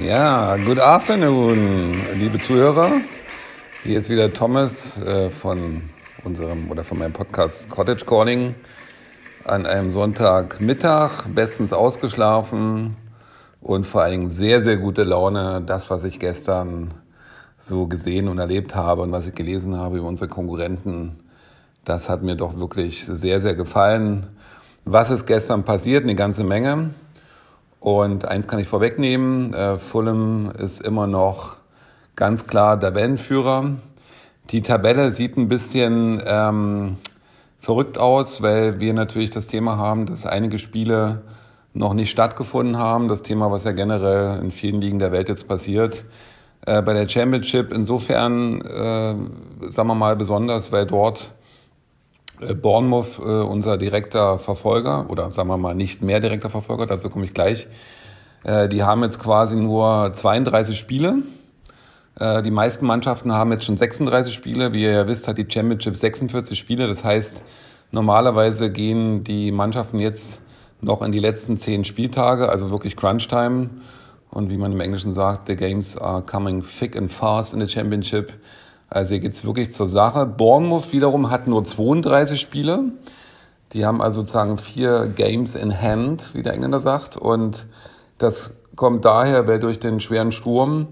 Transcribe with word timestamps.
Ja, 0.00 0.56
good 0.56 0.78
afternoon, 0.78 1.94
liebe 2.14 2.38
Zuhörer. 2.38 2.90
Hier 3.82 3.98
ist 3.98 4.08
wieder 4.08 4.32
Thomas 4.32 4.98
äh, 4.98 5.28
von 5.28 5.82
unserem 6.24 6.70
oder 6.70 6.84
von 6.84 6.98
meinem 6.98 7.12
Podcast 7.12 7.68
Cottage 7.68 8.06
Calling 8.06 8.54
an 9.44 9.66
einem 9.66 9.90
Sonntagmittag, 9.90 11.28
bestens 11.34 11.74
ausgeschlafen 11.74 12.96
und 13.60 13.86
vor 13.86 14.00
allen 14.00 14.12
Dingen 14.12 14.30
sehr, 14.30 14.62
sehr 14.62 14.78
gute 14.78 15.04
Laune. 15.04 15.62
Das, 15.66 15.90
was 15.90 16.04
ich 16.04 16.18
gestern 16.18 16.94
so 17.58 17.86
gesehen 17.86 18.28
und 18.28 18.38
erlebt 18.38 18.74
habe 18.74 19.02
und 19.02 19.12
was 19.12 19.26
ich 19.26 19.34
gelesen 19.34 19.76
habe 19.76 19.98
über 19.98 20.08
unsere 20.08 20.28
Konkurrenten, 20.28 21.18
das 21.84 22.08
hat 22.08 22.22
mir 22.22 22.36
doch 22.36 22.58
wirklich 22.58 23.04
sehr, 23.04 23.42
sehr 23.42 23.54
gefallen. 23.54 24.28
Was 24.86 25.10
ist 25.10 25.26
gestern 25.26 25.64
passiert? 25.64 26.04
Eine 26.04 26.14
ganze 26.14 26.42
Menge. 26.42 26.88
Und 27.80 28.28
eins 28.28 28.46
kann 28.46 28.58
ich 28.58 28.68
vorwegnehmen, 28.68 29.54
äh, 29.54 29.78
Fulham 29.78 30.52
ist 30.58 30.82
immer 30.82 31.06
noch 31.06 31.56
ganz 32.14 32.46
klar 32.46 32.78
Tabellenführer. 32.78 33.72
Die 34.50 34.60
Tabelle 34.60 35.12
sieht 35.12 35.38
ein 35.38 35.48
bisschen 35.48 36.22
ähm, 36.26 36.98
verrückt 37.58 37.96
aus, 37.96 38.42
weil 38.42 38.80
wir 38.80 38.92
natürlich 38.92 39.30
das 39.30 39.46
Thema 39.46 39.78
haben, 39.78 40.04
dass 40.04 40.26
einige 40.26 40.58
Spiele 40.58 41.22
noch 41.72 41.94
nicht 41.94 42.10
stattgefunden 42.10 42.76
haben. 42.76 43.08
Das 43.08 43.22
Thema, 43.22 43.50
was 43.50 43.64
ja 43.64 43.72
generell 43.72 44.38
in 44.40 44.50
vielen 44.50 44.82
Ligen 44.82 44.98
der 44.98 45.12
Welt 45.12 45.30
jetzt 45.30 45.48
passiert. 45.48 46.04
Äh, 46.66 46.82
bei 46.82 46.92
der 46.92 47.08
Championship 47.08 47.72
insofern, 47.72 48.60
äh, 48.60 49.14
sagen 49.70 49.88
wir 49.88 49.94
mal, 49.94 50.16
besonders, 50.16 50.70
weil 50.72 50.84
dort 50.84 51.30
Bournemouth 52.54 53.18
äh, 53.18 53.22
unser 53.22 53.76
direkter 53.76 54.38
Verfolger 54.38 55.08
oder 55.10 55.30
sagen 55.30 55.48
wir 55.48 55.56
mal 55.56 55.74
nicht 55.74 56.02
mehr 56.02 56.20
direkter 56.20 56.50
Verfolger, 56.50 56.86
dazu 56.86 57.10
komme 57.10 57.24
ich 57.24 57.34
gleich. 57.34 57.68
Äh, 58.44 58.68
die 58.68 58.82
haben 58.82 59.02
jetzt 59.02 59.18
quasi 59.18 59.56
nur 59.56 60.12
32 60.12 60.78
Spiele. 60.78 61.18
Äh, 62.18 62.42
die 62.42 62.50
meisten 62.50 62.86
Mannschaften 62.86 63.32
haben 63.32 63.52
jetzt 63.52 63.64
schon 63.64 63.76
36 63.76 64.32
Spiele. 64.32 64.72
Wie 64.72 64.82
ihr 64.82 64.92
ja 64.92 65.06
wisst, 65.06 65.28
hat 65.28 65.38
die 65.38 65.46
Championship 65.48 65.96
46 65.96 66.58
Spiele. 66.58 66.86
Das 66.86 67.04
heißt, 67.04 67.42
normalerweise 67.90 68.70
gehen 68.70 69.24
die 69.24 69.52
Mannschaften 69.52 69.98
jetzt 69.98 70.40
noch 70.80 71.02
in 71.02 71.12
die 71.12 71.18
letzten 71.18 71.58
zehn 71.58 71.84
Spieltage, 71.84 72.48
also 72.48 72.70
wirklich 72.70 72.96
Crunch 72.96 73.28
Time. 73.28 73.70
Und 74.30 74.48
wie 74.48 74.56
man 74.56 74.72
im 74.72 74.80
Englischen 74.80 75.12
sagt, 75.12 75.48
the 75.48 75.56
games 75.56 75.96
are 75.96 76.22
coming 76.22 76.62
thick 76.62 76.96
and 76.96 77.10
fast 77.10 77.52
in 77.52 77.60
the 77.60 77.68
Championship. 77.68 78.32
Also 78.90 79.10
hier 79.10 79.20
geht's 79.20 79.44
wirklich 79.44 79.70
zur 79.70 79.88
Sache. 79.88 80.26
Bournemouth 80.26 80.92
wiederum 80.92 81.30
hat 81.30 81.46
nur 81.46 81.62
32 81.62 82.40
Spiele. 82.40 82.92
Die 83.72 83.86
haben 83.86 84.02
also 84.02 84.20
sozusagen 84.20 84.58
vier 84.58 85.06
Games 85.06 85.54
in 85.54 85.80
Hand, 85.80 86.34
wie 86.34 86.42
der 86.42 86.54
Engländer 86.54 86.80
sagt. 86.80 87.16
Und 87.16 87.66
das 88.18 88.54
kommt 88.74 89.04
daher, 89.04 89.46
weil 89.46 89.60
durch 89.60 89.78
den 89.78 90.00
schweren 90.00 90.32
Sturm 90.32 90.88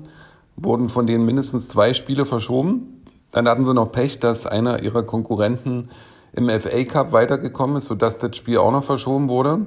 wurden 0.57 0.89
von 0.89 1.09
denen 1.09 1.25
mindestens 1.25 1.69
zwei 1.69 1.93
Spiele 1.93 2.25
verschoben. 2.25 3.05
Dann 3.33 3.49
hatten 3.49 3.65
sie 3.65 3.75
noch 3.75 3.91
Pech, 3.91 4.21
dass 4.21 4.47
einer 4.47 4.83
ihrer 4.83 5.03
Konkurrenten 5.03 5.91
im 6.33 6.49
FA 6.49 6.85
Cup 6.85 7.11
weitergekommen 7.13 7.77
ist, 7.77 7.87
sodass 7.87 8.19
das 8.19 8.37
Spiel 8.37 8.59
auch 8.59 8.71
noch 8.71 8.85
verschoben 8.85 9.29
wurde. 9.29 9.67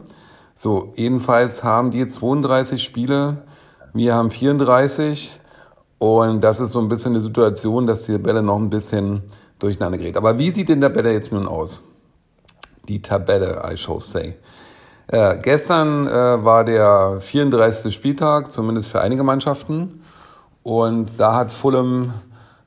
So, 0.56 0.94
jedenfalls 0.96 1.66
haben 1.66 1.92
die 1.92 2.08
32 2.08 2.82
Spiele, 2.82 3.44
wir 3.94 4.16
haben 4.16 4.32
34 4.32 5.41
und 6.02 6.42
das 6.42 6.60
ist 6.60 6.72
so 6.72 6.80
ein 6.80 6.88
bisschen 6.88 7.14
die 7.14 7.20
Situation, 7.20 7.86
dass 7.86 8.08
die 8.08 8.14
Tabelle 8.14 8.42
noch 8.42 8.58
ein 8.58 8.72
bisschen 8.72 9.22
durcheinander 9.60 10.00
gerät. 10.00 10.18
Aber 10.18 10.36
wie 10.40 10.50
sieht 10.50 10.70
denn 10.70 10.82
der 10.82 10.92
Tabelle 10.92 11.14
jetzt 11.14 11.32
nun 11.32 11.48
aus? 11.48 11.84
Die 12.88 13.04
Tabelle, 13.04 13.62
I 13.72 13.78
shall 13.78 14.02
say. 14.02 14.34
Äh, 15.06 15.38
gestern 15.38 16.08
äh, 16.08 16.44
war 16.44 16.66
der 16.66 17.22
34. 17.22 17.94
Spieltag, 17.94 18.52
zumindest 18.52 18.90
für 18.90 19.00
einige 19.00 19.22
Mannschaften. 19.22 20.02
Und 20.64 21.20
da 21.20 21.36
hat 21.36 21.52
Fulham 21.52 22.16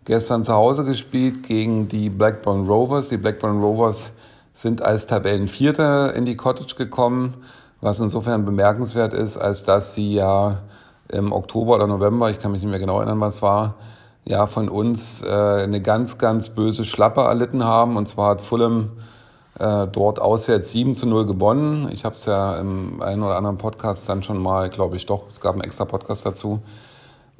gestern 0.04 0.44
zu 0.44 0.52
Hause 0.52 0.84
gespielt 0.84 1.42
gegen 1.42 1.88
die 1.88 2.10
Blackburn 2.10 2.68
Rovers. 2.68 3.08
Die 3.08 3.16
Blackburn 3.16 3.60
Rovers 3.60 4.12
sind 4.52 4.80
als 4.80 5.08
Tabellenvierter 5.08 6.14
in 6.14 6.24
die 6.24 6.36
Cottage 6.36 6.76
gekommen, 6.76 7.34
was 7.80 7.98
insofern 7.98 8.44
bemerkenswert 8.44 9.12
ist, 9.12 9.36
als 9.38 9.64
dass 9.64 9.94
sie 9.94 10.14
ja 10.14 10.60
im 11.08 11.32
Oktober 11.32 11.76
oder 11.76 11.86
November, 11.86 12.30
ich 12.30 12.38
kann 12.38 12.52
mich 12.52 12.62
nicht 12.62 12.70
mehr 12.70 12.80
genau 12.80 12.98
erinnern, 12.98 13.20
was 13.20 13.42
war, 13.42 13.74
ja 14.24 14.46
von 14.46 14.68
uns 14.68 15.22
äh, 15.22 15.28
eine 15.28 15.80
ganz, 15.80 16.18
ganz 16.18 16.48
böse 16.48 16.84
Schlappe 16.84 17.22
erlitten 17.22 17.64
haben. 17.64 17.96
Und 17.96 18.08
zwar 18.08 18.30
hat 18.30 18.40
Fulham 18.40 18.92
äh, 19.58 19.86
dort 19.86 20.20
auswärts 20.20 20.70
7 20.70 20.94
zu 20.94 21.06
0 21.06 21.26
gewonnen. 21.26 21.88
Ich 21.92 22.04
habe 22.04 22.14
es 22.14 22.24
ja 22.24 22.56
im 22.56 23.02
einen 23.02 23.22
oder 23.22 23.36
anderen 23.36 23.58
Podcast 23.58 24.08
dann 24.08 24.22
schon 24.22 24.38
mal, 24.38 24.70
glaube 24.70 24.96
ich 24.96 25.06
doch, 25.06 25.28
es 25.30 25.40
gab 25.40 25.52
einen 25.52 25.62
extra 25.62 25.84
Podcast 25.84 26.24
dazu, 26.24 26.60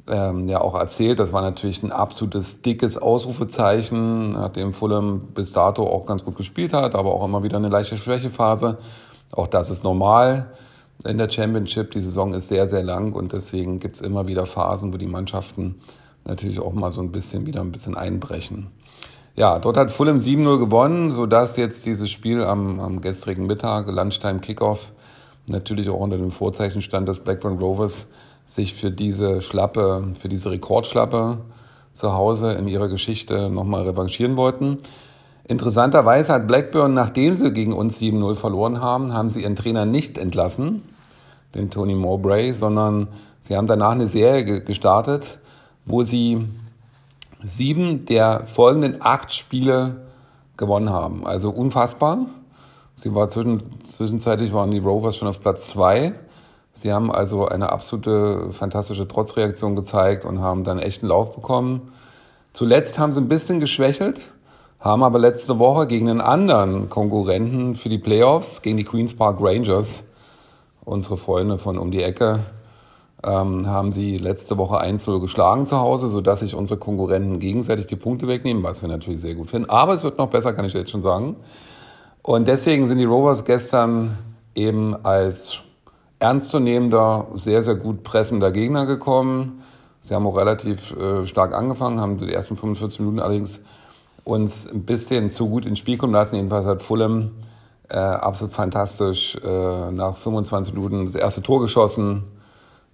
ähm, 0.07 0.47
ja 0.47 0.61
auch 0.61 0.75
erzählt. 0.75 1.19
Das 1.19 1.33
war 1.33 1.41
natürlich 1.41 1.81
ein 1.81 1.91
absolutes 1.91 2.61
dickes 2.61 2.97
Ausrufezeichen, 2.97 4.33
nachdem 4.33 4.73
Fulham 4.73 5.19
bis 5.33 5.51
dato 5.51 5.87
auch 5.87 6.05
ganz 6.05 6.23
gut 6.23 6.35
gespielt 6.35 6.73
hat, 6.73 6.95
aber 6.95 7.13
auch 7.13 7.25
immer 7.25 7.43
wieder 7.43 7.57
eine 7.57 7.69
leichte 7.69 7.97
Schwächephase. 7.97 8.77
Auch 9.31 9.47
das 9.47 9.69
ist 9.69 9.83
normal 9.83 10.51
in 11.05 11.17
der 11.17 11.29
Championship. 11.29 11.91
Die 11.91 12.01
Saison 12.01 12.33
ist 12.33 12.47
sehr, 12.47 12.67
sehr 12.67 12.83
lang 12.83 13.13
und 13.13 13.33
deswegen 13.33 13.79
gibt's 13.79 14.01
immer 14.01 14.27
wieder 14.27 14.45
Phasen, 14.45 14.93
wo 14.93 14.97
die 14.97 15.07
Mannschaften 15.07 15.75
natürlich 16.25 16.59
auch 16.59 16.73
mal 16.73 16.91
so 16.91 17.01
ein 17.01 17.11
bisschen 17.11 17.45
wieder 17.45 17.61
ein 17.61 17.71
bisschen 17.71 17.95
einbrechen. 17.95 18.67
Ja, 19.35 19.59
dort 19.59 19.77
hat 19.77 19.91
Fulham 19.91 20.19
7-0 20.19 20.59
gewonnen, 20.59 21.11
sodass 21.11 21.57
jetzt 21.57 21.85
dieses 21.85 22.09
Spiel 22.09 22.41
am, 22.43 22.79
am 22.79 23.01
gestrigen 23.01 23.45
Mittag, 23.45 23.91
Lunchtime 23.91 24.39
Kickoff, 24.39 24.93
natürlich 25.47 25.89
auch 25.89 25.99
unter 25.99 26.17
dem 26.17 26.31
Vorzeichen 26.31 26.81
stand, 26.81 27.07
dass 27.09 27.19
Blackburn 27.19 27.59
Rovers 27.59 28.07
sich 28.45 28.73
für 28.73 28.91
diese 28.91 29.41
Schlappe, 29.41 30.11
für 30.19 30.29
diese 30.29 30.51
Rekordschlappe 30.51 31.39
zu 31.93 32.13
Hause 32.13 32.53
in 32.53 32.67
ihrer 32.67 32.87
Geschichte 32.87 33.49
nochmal 33.49 33.83
revanchieren 33.83 34.37
wollten. 34.37 34.77
Interessanterweise 35.47 36.33
hat 36.33 36.47
Blackburn, 36.47 36.93
nachdem 36.93 37.35
sie 37.35 37.51
gegen 37.51 37.73
uns 37.73 37.99
7-0 37.99 38.35
verloren 38.35 38.81
haben, 38.81 39.13
haben 39.13 39.29
sie 39.29 39.41
ihren 39.41 39.55
Trainer 39.55 39.85
nicht 39.85 40.17
entlassen, 40.17 40.81
den 41.55 41.69
Tony 41.69 41.95
Mowbray, 41.95 42.51
sondern 42.51 43.07
sie 43.41 43.55
haben 43.55 43.67
danach 43.67 43.91
eine 43.91 44.07
Serie 44.07 44.61
gestartet, 44.61 45.39
wo 45.85 46.03
sie 46.03 46.45
sieben 47.41 48.05
der 48.05 48.45
folgenden 48.45 48.97
acht 48.99 49.33
Spiele 49.33 50.07
gewonnen 50.57 50.89
haben. 50.89 51.25
Also 51.25 51.49
unfassbar. 51.49 52.25
Sie 52.95 53.13
war 53.13 53.27
zwischen, 53.27 53.61
zwischenzeitlich 53.83 54.53
waren 54.53 54.71
die 54.71 54.79
Rovers 54.79 55.17
schon 55.17 55.27
auf 55.27 55.41
Platz 55.41 55.67
zwei. 55.67 56.13
Sie 56.73 56.91
haben 56.91 57.11
also 57.11 57.45
eine 57.45 57.71
absolute 57.71 58.51
fantastische 58.51 59.07
Trotzreaktion 59.07 59.75
gezeigt 59.75 60.25
und 60.25 60.41
haben 60.41 60.63
dann 60.63 60.79
echten 60.79 61.07
Lauf 61.07 61.35
bekommen. 61.35 61.93
Zuletzt 62.53 62.99
haben 62.99 63.11
sie 63.11 63.19
ein 63.19 63.27
bisschen 63.27 63.59
geschwächelt, 63.59 64.19
haben 64.79 65.03
aber 65.03 65.19
letzte 65.19 65.59
Woche 65.59 65.87
gegen 65.87 66.09
einen 66.09 66.21
anderen 66.21 66.89
Konkurrenten 66.89 67.75
für 67.75 67.89
die 67.89 67.97
Playoffs, 67.97 68.61
gegen 68.61 68.77
die 68.77 68.85
Queens 68.85 69.13
Park 69.13 69.37
Rangers, 69.41 70.03
unsere 70.85 71.17
Freunde 71.17 71.57
von 71.57 71.77
um 71.77 71.91
die 71.91 72.03
Ecke, 72.03 72.39
ähm, 73.23 73.67
haben 73.67 73.91
sie 73.91 74.17
letzte 74.17 74.57
Woche 74.57 74.81
1-0 74.81 75.19
geschlagen 75.19 75.65
zu 75.65 75.79
Hause, 75.79 76.07
sodass 76.09 76.41
sich 76.41 76.55
unsere 76.55 76.79
Konkurrenten 76.79 77.39
gegenseitig 77.39 77.87
die 77.87 77.95
Punkte 77.95 78.27
wegnehmen, 78.27 78.63
was 78.63 78.81
wir 78.81 78.89
natürlich 78.89 79.19
sehr 79.19 79.35
gut 79.35 79.49
finden. 79.49 79.69
Aber 79.69 79.93
es 79.93 80.03
wird 80.03 80.17
noch 80.17 80.29
besser, 80.29 80.53
kann 80.53 80.65
ich 80.65 80.73
jetzt 80.73 80.91
schon 80.91 81.01
sagen. 81.01 81.35
Und 82.21 82.47
deswegen 82.47 82.87
sind 82.87 82.99
die 82.99 83.05
Rovers 83.05 83.43
gestern 83.43 84.17
eben 84.53 84.95
als 85.03 85.59
ernstzunehmender, 86.19 87.27
sehr, 87.35 87.63
sehr 87.63 87.75
gut 87.75 88.03
pressender 88.03 88.51
Gegner 88.51 88.85
gekommen. 88.85 89.61
Sie 90.01 90.13
haben 90.13 90.25
auch 90.27 90.37
relativ 90.37 90.95
äh, 90.95 91.25
stark 91.25 91.53
angefangen, 91.53 91.99
haben 91.99 92.17
die 92.17 92.31
ersten 92.31 92.57
45 92.57 92.99
Minuten 92.99 93.19
allerdings 93.19 93.61
uns 94.23 94.67
ein 94.71 94.83
bisschen 94.83 95.29
zu 95.29 95.49
gut 95.49 95.65
ins 95.65 95.79
Spiel 95.79 95.97
kommen 95.97 96.13
lassen. 96.13 96.35
Jedenfalls 96.35 96.65
hat 96.65 96.83
Fulham 96.83 97.31
äh, 97.89 97.97
absolut 97.97 98.53
fantastisch 98.53 99.35
äh, 99.43 99.91
nach 99.91 100.15
25 100.15 100.73
Minuten 100.73 101.05
das 101.05 101.15
erste 101.15 101.41
Tor 101.41 101.61
geschossen. 101.61 102.23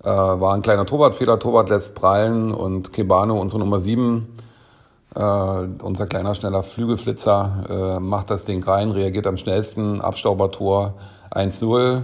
Äh, 0.04 0.08
war 0.10 0.54
ein 0.54 0.62
kleiner 0.62 0.86
Torwartfehler. 0.86 1.40
Torwart 1.40 1.70
lässt 1.70 1.96
prallen 1.96 2.54
und 2.54 2.92
Kebano, 2.92 3.40
unsere 3.40 3.60
Nummer 3.60 3.80
7, 3.80 4.28
äh, 5.16 5.22
unser 5.22 6.08
kleiner, 6.08 6.36
schneller 6.36 6.64
Flügelflitzer, 6.64 7.66
äh, 7.70 8.00
macht 8.00 8.30
das 8.30 8.46
Ding 8.46 8.64
rein, 8.64 8.92
reagiert 8.92 9.28
am 9.28 9.38
schnellsten. 9.38 10.02
Abstaubertor 10.02 10.96
1-0. 11.32 12.04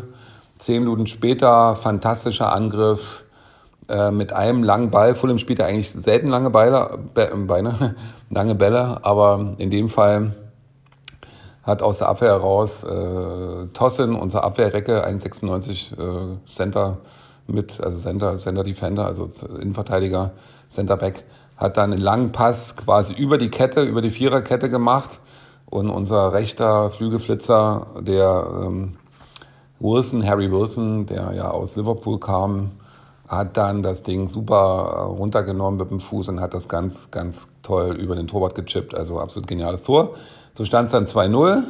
Zehn 0.58 0.84
Minuten 0.84 1.08
später 1.08 1.76
fantastischer 1.76 2.52
Angriff 2.52 3.24
äh, 3.90 4.12
mit 4.12 4.34
einem 4.34 4.64
langen 4.64 4.92
Ball. 4.92 5.14
Fulham 5.14 5.38
spielt 5.38 5.60
ja 5.60 5.66
eigentlich 5.66 5.92
selten 5.92 6.28
lange 6.28 6.50
Beine, 6.50 6.90
Beine, 7.14 7.96
lange 8.30 8.56
Bälle, 8.56 9.00
aber 9.04 9.54
in 9.58 9.70
dem 9.72 9.90
Fall 9.90 10.34
hat 11.68 11.84
aus 11.84 11.98
der 11.98 12.08
Abwehr 12.08 12.32
heraus 12.32 12.86
äh, 12.86 13.68
Tossin, 13.74 14.16
unser 14.16 14.46
Abwehrrecke, 14.46 15.06
1,96 15.06 16.00
äh, 16.00 16.38
Center 16.48 16.98
mit, 17.46 17.84
also 17.84 17.98
Center, 17.98 18.38
Center 18.38 18.64
Defender, 18.64 19.06
also 19.06 19.28
Innenverteidiger, 19.60 20.32
Centerback, 20.70 21.26
hat 21.58 21.76
dann 21.76 21.92
einen 21.92 22.02
langen 22.02 22.32
Pass 22.32 22.78
quasi 22.78 23.14
über 23.14 23.38
die 23.38 23.50
Kette, 23.50 23.84
über 23.84 24.02
die 24.02 24.12
Viererkette 24.12 24.70
gemacht 24.70 25.20
und 25.66 25.90
unser 25.90 26.32
rechter 26.32 26.90
Flügelflitzer, 26.90 27.88
der 28.00 28.48
ähm, 28.64 28.96
Wilson, 29.80 30.26
Harry 30.26 30.50
Wilson, 30.50 31.06
der 31.06 31.34
ja 31.34 31.52
aus 31.52 31.76
Liverpool 31.76 32.20
kam, 32.20 32.72
hat 33.28 33.58
dann 33.58 33.84
das 33.84 34.04
Ding 34.04 34.28
super 34.28 35.06
runtergenommen 35.18 35.80
mit 35.80 35.90
dem 35.90 36.00
Fuß 36.00 36.30
und 36.30 36.40
hat 36.40 36.54
das 36.54 36.70
ganz, 36.70 37.12
ganz 37.12 37.50
toll 37.62 37.98
über 37.98 38.16
den 38.16 38.28
Torwart 38.28 38.56
gechippt. 38.56 38.96
Also 38.96 39.20
absolut 39.20 39.48
geniales 39.48 39.84
Tor. 39.84 40.16
So 40.58 40.66
stand 40.66 40.88
es 40.88 40.92
dann 40.92 41.06
2-0, 41.06 41.66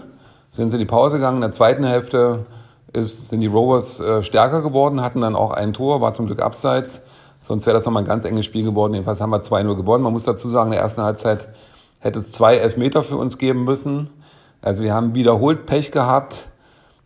sind 0.50 0.69
sie 0.69 0.78
in 0.78 0.80
die 0.80 0.86
Pause 0.86 1.18
gegangen. 1.18 1.38
In 1.38 1.42
der 1.42 1.51
zweiten 1.51 1.84
Hälfte 1.84 2.45
ist, 2.94 3.28
sind 3.28 3.42
die 3.42 3.48
Rovers 3.48 4.00
äh, 4.00 4.24
stärker 4.24 4.62
geworden, 4.62 5.01
hatten 5.01 5.19
dann 5.19 5.36
auch 5.36 5.51
ein 5.51 5.74
Tor, 5.74 6.00
war 6.00 6.13
zum 6.13 6.25
Glück 6.25 6.42
abseits. 6.42 7.01
Sonst 7.42 7.66
wäre 7.66 7.75
das 7.75 7.84
nochmal 7.84 8.04
ein 8.04 8.07
ganz 8.07 8.24
enges 8.24 8.45
Spiel 8.45 8.63
geworden. 8.63 8.94
Jedenfalls 8.94 9.19
haben 9.19 9.31
wir 9.31 9.42
2-0 9.42 9.75
gewonnen. 9.75 10.06
Man 10.06 10.13
muss 10.13 10.24
dazu 10.24 10.50
sagen, 10.50 10.68
in 10.68 10.72
der 10.72 10.81
ersten 10.84 11.01
Halbzeit 11.01 11.50
hätte 12.00 12.19
es 12.19 12.31
zwei 12.31 12.56
Elfmeter 12.56 13.04
für 13.04 13.18
uns 13.18 13.38
geben 13.38 13.66
müssen. 13.66 14.10
Also 14.62 14.84
wir 14.84 14.94
haben 14.94 15.13
wiederholt 15.13 15.66
Pech 15.66 15.92
gehabt. 15.92 16.48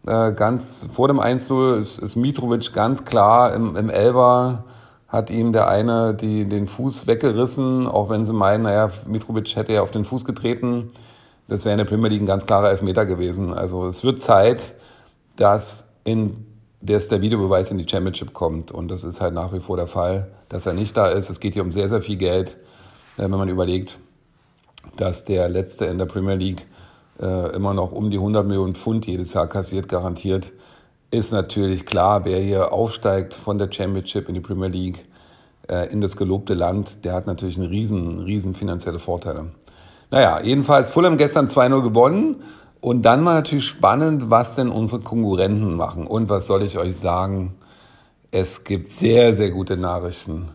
Äh, 0.06 0.34
ganz 0.34 0.88
vor 0.94 1.08
dem 1.08 1.20
1-0 1.20 1.80
ist, 1.80 1.98
ist 1.98 2.16
Mitrovic 2.16 2.74
ganz 2.74 3.06
klar 3.06 3.56
im, 3.56 3.76
im 3.76 3.90
Elber 3.90 4.66
hat 5.08 5.32
ihm 5.32 5.52
der 5.52 5.68
eine 5.68 6.14
die, 6.14 6.46
den 6.46 6.68
Fuß 6.68 7.08
weggerissen, 7.08 7.88
auch 7.88 8.12
wenn 8.12 8.24
sie 8.26 8.34
meinen, 8.34 8.66
naja, 8.66 8.92
Mitrovic 9.08 9.56
hätte 9.56 9.74
ja 9.74 9.82
auf 9.82 9.90
den 9.90 10.06
Fuß 10.06 10.26
getreten. 10.26 10.92
Das 11.48 11.66
wäre 11.66 11.74
in 11.74 11.80
der 11.80 11.86
Premier 11.86 12.10
League 12.10 12.22
ein 12.22 12.28
ganz 12.28 12.46
klarer 12.46 12.70
Elfmeter 12.70 13.06
gewesen. 13.06 13.54
Also 13.54 13.86
es 13.88 14.04
wird 14.04 14.22
Zeit, 14.22 14.74
dass 15.36 15.86
in 16.04 16.46
dass 16.82 17.08
der 17.08 17.22
Videobeweis 17.22 17.70
in 17.72 17.78
die 17.78 17.88
Championship 17.88 18.34
kommt. 18.34 18.72
Und 18.72 18.90
das 18.90 19.04
ist 19.04 19.22
halt 19.22 19.34
nach 19.34 19.54
wie 19.54 19.60
vor 19.60 19.78
der 19.78 19.88
Fall, 19.88 20.32
dass 20.50 20.66
er 20.66 20.74
nicht 20.74 20.98
da 20.98 21.08
ist. 21.08 21.30
Es 21.30 21.40
geht 21.40 21.54
hier 21.54 21.64
um 21.64 21.72
sehr, 21.72 21.90
sehr 21.90 22.02
viel 22.02 22.18
Geld, 22.18 22.58
äh, 23.18 23.24
wenn 23.24 23.32
man 23.32 23.50
überlegt, 23.50 24.00
dass 24.98 25.24
der 25.24 25.48
Letzte 25.48 25.86
in 25.86 25.98
der 25.98 26.06
Premier 26.06 26.36
League 26.36 26.66
äh, 27.20 27.56
immer 27.56 27.74
noch 27.74 27.92
um 27.92 28.10
die 28.10 28.18
100 28.18 28.46
Millionen 28.46 28.74
Pfund 28.74 29.06
jedes 29.06 29.34
Jahr 29.34 29.48
kassiert, 29.48 29.88
garantiert, 29.88 30.52
ist 31.12 31.32
natürlich 31.32 31.86
klar, 31.86 32.26
wer 32.26 32.40
hier 32.40 32.74
aufsteigt 32.74 33.34
von 33.34 33.58
der 33.58 33.72
Championship 33.72 34.28
in 34.28 34.34
die 34.34 34.42
Premier 34.42 34.70
League, 34.70 35.06
äh, 35.70 35.92
in 35.92 36.02
das 36.02 36.18
gelobte 36.18 36.56
Land, 36.56 37.06
der 37.06 37.14
hat 37.14 37.28
natürlich 37.28 37.58
einen 37.58 37.70
riesen, 37.70 38.20
riesen 38.20 38.56
finanzielle 38.56 38.98
Vorteile. 38.98 39.52
Naja, 40.12 40.42
jedenfalls 40.44 40.92
Fulham 40.92 41.18
gestern 41.18 41.48
2-0 41.48 41.82
gewonnen. 41.82 42.44
Und 42.82 43.04
dann 43.04 43.24
war 43.26 43.36
natürlich 43.36 43.68
spannend, 43.68 44.30
was 44.30 44.56
denn 44.56 44.70
unsere 44.70 45.02
Konkurrenten 45.02 45.76
machen. 45.76 46.06
Und 46.06 46.30
was 46.30 46.48
soll 46.48 46.64
ich 46.64 46.78
euch 46.78 46.98
sagen? 46.98 47.56
Es 48.32 48.64
gibt 48.64 48.92
sehr, 48.92 49.34
sehr 49.34 49.52
gute 49.52 49.78
Nachrichten. 49.78 50.50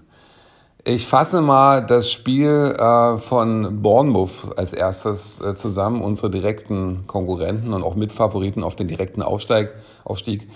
Ich 0.84 1.06
fasse 1.06 1.40
mal 1.40 1.84
das 1.84 2.12
Spiel 2.12 2.74
äh, 2.78 3.18
von 3.18 3.82
Bournemouth 3.82 4.56
als 4.56 4.72
erstes 4.72 5.40
äh, 5.40 5.54
zusammen, 5.54 6.00
unsere 6.00 6.30
direkten 6.30 7.06
Konkurrenten 7.06 7.72
und 7.72 7.82
auch 7.82 7.96
Mitfavoriten 7.96 8.62
auf 8.62 8.76
den 8.76 8.86
direkten 8.86 9.22
Aufsteig, 9.22 9.74
Aufstieg 10.04 10.48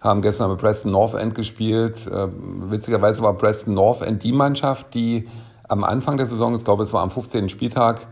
haben 0.00 0.20
gestern 0.20 0.50
mit 0.50 0.58
Preston 0.58 0.92
North 0.92 1.14
End 1.14 1.34
gespielt. 1.34 2.06
Äh, 2.06 2.28
witzigerweise 2.70 3.22
war 3.22 3.34
Preston 3.34 3.74
North 3.74 4.02
End 4.02 4.22
die 4.22 4.32
Mannschaft, 4.32 4.94
die 4.94 5.28
am 5.68 5.84
Anfang 5.84 6.16
der 6.16 6.26
Saison, 6.26 6.54
ich 6.54 6.64
glaube 6.64 6.82
es 6.82 6.92
war 6.92 7.02
am 7.02 7.10
15. 7.10 7.48
Spieltag, 7.48 8.06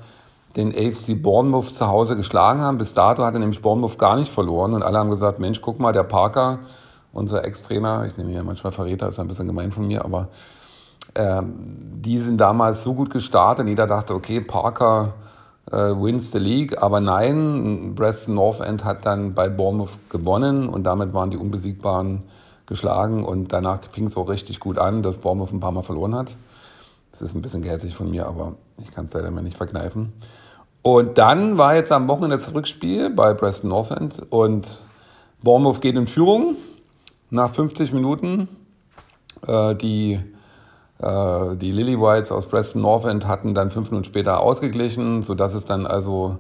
den 0.57 0.71
AFC 0.71 1.21
Bournemouth 1.21 1.73
zu 1.73 1.87
Hause 1.87 2.17
geschlagen 2.17 2.61
haben. 2.61 2.79
Bis 2.79 2.95
dato 2.95 3.25
hatte 3.25 3.39
nämlich 3.39 3.63
Bournemouth 3.63 3.99
gar 3.99 4.17
nicht 4.17 4.33
verloren 4.33 4.75
und 4.75 4.83
alle 4.83 4.99
haben 4.99 5.11
gesagt, 5.11 5.39
Mensch, 5.39 5.61
guck 5.61 5.79
mal, 5.79 5.93
der 5.93 6.03
Parker, 6.03 6.61
unser 7.13 7.45
Ex-Trainer, 7.45 8.07
ich 8.07 8.19
ihn 8.19 8.31
ja 8.31 8.43
manchmal 8.43 8.73
Verräter, 8.73 9.09
ist 9.09 9.19
ein 9.19 9.29
bisschen 9.29 9.47
gemein 9.47 9.73
von 9.73 9.87
mir, 9.87 10.05
aber 10.05 10.29
ähm, 11.15 11.55
die 11.95 12.19
sind 12.19 12.39
damals 12.39 12.85
so 12.85 12.95
gut 12.95 13.11
gestartet. 13.11 13.69
Jeder 13.69 13.87
dachte, 13.87 14.15
okay, 14.15 14.41
Parker 14.41 15.15
äh, 15.71 15.77
wins 15.77 16.31
the 16.33 16.39
league. 16.39 16.83
Aber 16.83 17.01
nein, 17.01 17.95
Preston 17.97 18.35
North 18.35 18.61
End 18.61 18.85
hat 18.85 19.07
dann 19.07 19.35
bei 19.35 19.49
Bournemouth 19.49 19.99
gewonnen 20.09 20.69
und 20.69 20.85
damit 20.85 21.13
waren 21.15 21.31
die 21.31 21.37
Unbesiegbaren 21.37 22.23
geschlagen. 22.67 23.25
Und 23.25 23.53
danach 23.53 23.83
fing 23.91 24.07
es 24.07 24.17
auch 24.17 24.29
richtig 24.29 24.61
gut 24.61 24.79
an, 24.79 25.03
dass 25.03 25.19
Bournemouth 25.19 25.53
ein 25.53 25.61
paar 25.61 25.73
Mal 25.73 25.83
verloren 25.83 26.15
hat. 26.15 26.35
Das 27.13 27.23
ist 27.23 27.35
ein 27.35 27.43
bisschen 27.43 27.63
gehässig 27.63 27.97
von 27.97 28.11
mir, 28.11 28.27
aber 28.27 28.55
ich 28.79 28.93
kann 28.93 29.07
es 29.07 29.13
leider 29.13 29.31
mir 29.31 29.43
nicht 29.43 29.57
verkneifen. 29.57 30.13
Und 30.83 31.19
dann 31.19 31.59
war 31.59 31.75
jetzt 31.75 31.93
am 31.93 32.09
Wochenende 32.09 32.37
das 32.37 32.55
Rückspiel 32.55 33.11
bei 33.11 33.35
Preston 33.35 33.69
North 33.69 33.91
End 33.91 34.23
und 34.31 34.85
Bournemouth 35.43 35.81
geht 35.81 35.97
in 35.97 36.07
Führung 36.07 36.57
nach 37.29 37.53
50 37.53 37.93
Minuten. 37.93 38.49
Äh, 39.47 39.75
die 39.75 40.19
äh, 41.01 41.57
die 41.57 41.73
Lily 41.73 41.99
Whites 41.99 42.31
aus 42.31 42.47
Preston 42.47 42.83
North 42.83 43.05
End 43.05 43.27
hatten 43.27 43.55
dann 43.55 43.71
fünf 43.71 43.91
Minuten 43.91 44.05
später 44.05 44.41
ausgeglichen, 44.41 45.23
sodass 45.23 45.55
es 45.55 45.65
dann 45.65 45.87
also 45.87 46.39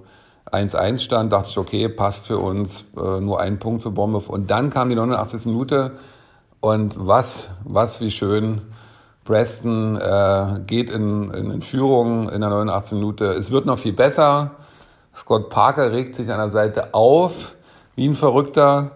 1-1 0.53 0.99
stand. 0.99 1.33
Dachte 1.33 1.51
ich, 1.51 1.59
okay, 1.59 1.89
passt 1.89 2.27
für 2.27 2.39
uns, 2.39 2.85
äh, 2.97 3.21
nur 3.21 3.41
ein 3.41 3.59
Punkt 3.59 3.83
für 3.83 3.91
Bournemouth. 3.91 4.29
Und 4.29 4.51
dann 4.51 4.71
kam 4.71 4.91
die 4.91 4.97
89. 4.97 5.47
Minute 5.47 5.93
und 6.61 6.97
was, 6.99 7.51
was 7.65 8.01
wie 8.01 8.11
schön. 8.11 8.63
Preston 9.31 9.97
äh, 9.97 10.61
geht 10.67 10.91
in, 10.91 11.33
in, 11.33 11.53
in 11.53 11.63
Führung 11.63 12.29
in 12.31 12.41
der 12.41 12.51
89. 12.51 12.99
Minute. 12.99 13.27
Es 13.27 13.53
wird 13.53 13.65
noch 13.65 13.79
viel 13.79 13.93
besser. 13.93 14.57
Scott 15.15 15.51
Parker 15.51 15.93
regt 15.93 16.17
sich 16.17 16.33
an 16.33 16.39
der 16.39 16.51
Seite 16.51 16.95
auf, 16.95 17.55
wie 17.95 18.09
ein 18.09 18.17
Verrückter, 18.17 18.91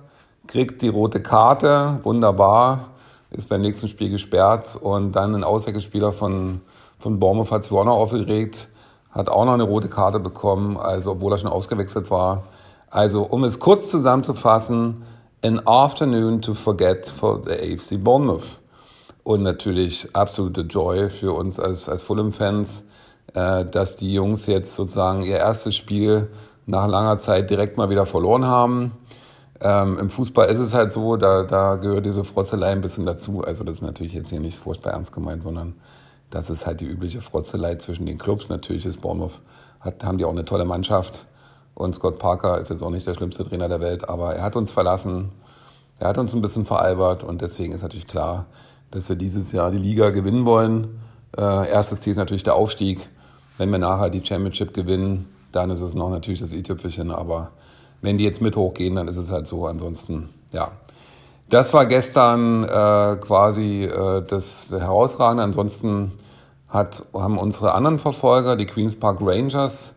kriegt 0.48 0.82
die 0.82 0.88
rote 0.88 1.22
Karte, 1.22 2.00
wunderbar 2.02 2.88
ist 3.30 3.48
beim 3.48 3.60
nächsten 3.60 3.86
Spiel 3.86 4.10
gesperrt 4.10 4.76
und 4.80 5.12
dann 5.12 5.36
ein 5.36 5.44
Auswechselspieler 5.44 6.12
von, 6.12 6.62
von 6.98 7.20
Bournemouth 7.20 7.52
hat 7.52 7.70
noch 7.70 7.86
aufgeregt, 7.86 8.68
hat 9.12 9.28
auch 9.28 9.44
noch 9.44 9.54
eine 9.54 9.62
rote 9.62 9.88
Karte 9.88 10.18
bekommen, 10.18 10.76
also 10.76 11.12
obwohl 11.12 11.32
er 11.32 11.38
schon 11.38 11.50
ausgewechselt 11.50 12.10
war. 12.10 12.42
Also 12.90 13.22
um 13.22 13.44
es 13.44 13.60
kurz 13.60 13.88
zusammenzufassen, 13.88 15.04
an 15.44 15.60
afternoon 15.64 16.42
to 16.42 16.54
forget 16.54 17.06
for 17.06 17.40
the 17.44 17.52
AFC 17.52 18.02
Bournemouth. 18.02 18.58
Und 19.24 19.42
natürlich 19.42 20.14
absolute 20.14 20.60
Joy 20.60 21.08
für 21.08 21.32
uns 21.32 21.58
als, 21.58 21.88
als 21.88 22.02
Fulham-Fans, 22.02 22.84
äh, 23.32 23.64
dass 23.64 23.96
die 23.96 24.12
Jungs 24.12 24.46
jetzt 24.46 24.74
sozusagen 24.74 25.22
ihr 25.22 25.38
erstes 25.38 25.74
Spiel 25.74 26.28
nach 26.66 26.86
langer 26.86 27.16
Zeit 27.18 27.48
direkt 27.48 27.78
mal 27.78 27.88
wieder 27.88 28.04
verloren 28.04 28.44
haben. 28.44 28.92
Ähm, 29.60 29.98
Im 29.98 30.10
Fußball 30.10 30.48
ist 30.48 30.58
es 30.58 30.74
halt 30.74 30.92
so, 30.92 31.16
da, 31.16 31.42
da 31.42 31.76
gehört 31.76 32.04
diese 32.04 32.22
Frotzelei 32.22 32.72
ein 32.72 32.82
bisschen 32.82 33.06
dazu. 33.06 33.42
Also 33.42 33.64
das 33.64 33.76
ist 33.76 33.82
natürlich 33.82 34.12
jetzt 34.12 34.28
hier 34.28 34.40
nicht 34.40 34.58
furchtbar 34.58 34.92
ernst 34.92 35.12
gemeint, 35.12 35.42
sondern 35.42 35.74
das 36.28 36.50
ist 36.50 36.66
halt 36.66 36.80
die 36.80 36.86
übliche 36.86 37.22
Frotzelei 37.22 37.76
zwischen 37.76 38.04
den 38.04 38.18
Clubs. 38.18 38.50
Natürlich 38.50 38.84
ist 38.84 39.00
Bournemouth, 39.00 39.40
hat, 39.80 40.04
haben 40.04 40.18
die 40.18 40.26
auch 40.26 40.32
eine 40.32 40.44
tolle 40.44 40.66
Mannschaft. 40.66 41.26
Und 41.74 41.94
Scott 41.94 42.18
Parker 42.18 42.60
ist 42.60 42.68
jetzt 42.68 42.82
auch 42.82 42.90
nicht 42.90 43.06
der 43.06 43.14
schlimmste 43.14 43.46
Trainer 43.46 43.68
der 43.68 43.80
Welt, 43.80 44.08
aber 44.08 44.34
er 44.34 44.42
hat 44.42 44.54
uns 44.54 44.70
verlassen. 44.70 45.32
Er 45.98 46.08
hat 46.08 46.18
uns 46.18 46.34
ein 46.34 46.42
bisschen 46.42 46.64
veralbert 46.64 47.24
und 47.24 47.40
deswegen 47.40 47.72
ist 47.72 47.82
natürlich 47.82 48.06
klar, 48.06 48.46
dass 48.94 49.08
wir 49.08 49.16
dieses 49.16 49.50
Jahr 49.50 49.72
die 49.72 49.78
Liga 49.78 50.10
gewinnen 50.10 50.46
wollen. 50.46 51.00
Äh, 51.36 51.68
erstes 51.68 52.00
Ziel 52.00 52.12
ist 52.12 52.16
natürlich 52.16 52.44
der 52.44 52.54
Aufstieg. 52.54 53.08
Wenn 53.58 53.70
wir 53.70 53.78
nachher 53.78 54.08
die 54.08 54.24
Championship 54.24 54.72
gewinnen, 54.72 55.28
dann 55.50 55.70
ist 55.70 55.80
es 55.80 55.94
noch 55.94 56.10
natürlich 56.10 56.40
das 56.40 56.52
i-Tüpfelchen, 56.52 57.10
aber 57.10 57.50
wenn 58.02 58.18
die 58.18 58.24
jetzt 58.24 58.40
mit 58.40 58.56
hochgehen, 58.56 58.94
dann 58.94 59.08
ist 59.08 59.16
es 59.16 59.30
halt 59.32 59.46
so. 59.46 59.66
Ansonsten, 59.66 60.28
ja. 60.52 60.70
Das 61.50 61.74
war 61.74 61.86
gestern 61.86 62.64
äh, 62.64 63.16
quasi 63.20 63.82
äh, 63.82 64.22
das 64.22 64.70
Herausragende. 64.70 65.42
Ansonsten 65.42 66.12
hat, 66.68 67.04
haben 67.12 67.38
unsere 67.38 67.74
anderen 67.74 67.98
Verfolger, 67.98 68.56
die 68.56 68.66
Queens 68.66 68.94
Park 68.94 69.18
Rangers, 69.20 69.94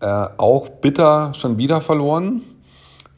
äh, 0.00 0.26
auch 0.36 0.68
bitter 0.68 1.34
schon 1.34 1.58
wieder 1.58 1.80
verloren. 1.80 2.42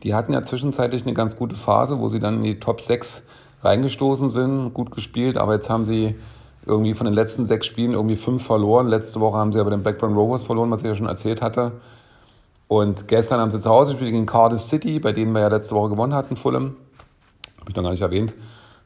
Die 0.02 0.14
hatten 0.14 0.32
ja 0.32 0.42
zwischenzeitlich 0.42 1.02
eine 1.02 1.14
ganz 1.14 1.36
gute 1.36 1.54
Phase, 1.54 1.98
wo 2.00 2.08
sie 2.08 2.18
dann 2.18 2.36
in 2.36 2.42
die 2.42 2.60
Top 2.60 2.80
6 2.80 3.22
reingestoßen 3.62 4.28
sind, 4.28 4.74
gut 4.74 4.90
gespielt, 4.90 5.38
aber 5.38 5.54
jetzt 5.54 5.70
haben 5.70 5.86
sie 5.86 6.16
irgendwie 6.66 6.94
von 6.94 7.06
den 7.06 7.14
letzten 7.14 7.46
sechs 7.46 7.66
Spielen 7.66 7.92
irgendwie 7.92 8.16
fünf 8.16 8.44
verloren. 8.44 8.88
Letzte 8.88 9.20
Woche 9.20 9.36
haben 9.36 9.52
sie 9.52 9.60
aber 9.60 9.70
den 9.70 9.82
Blackburn 9.82 10.14
Rovers 10.14 10.42
verloren, 10.42 10.70
was 10.70 10.82
ich 10.82 10.86
ja 10.86 10.94
schon 10.94 11.06
erzählt 11.06 11.42
hatte. 11.42 11.72
Und 12.68 13.08
gestern 13.08 13.40
haben 13.40 13.50
sie 13.50 13.60
zu 13.60 13.68
Hause 13.68 13.92
gespielt 13.92 14.12
gegen 14.12 14.26
Cardiff 14.26 14.62
City, 14.62 15.00
bei 15.00 15.12
denen 15.12 15.32
wir 15.32 15.40
ja 15.40 15.48
letzte 15.48 15.74
Woche 15.74 15.90
gewonnen 15.90 16.14
hatten, 16.14 16.36
Fulham. 16.36 16.76
Habe 17.60 17.70
ich 17.70 17.76
noch 17.76 17.82
gar 17.82 17.90
nicht 17.90 18.02
erwähnt. 18.02 18.34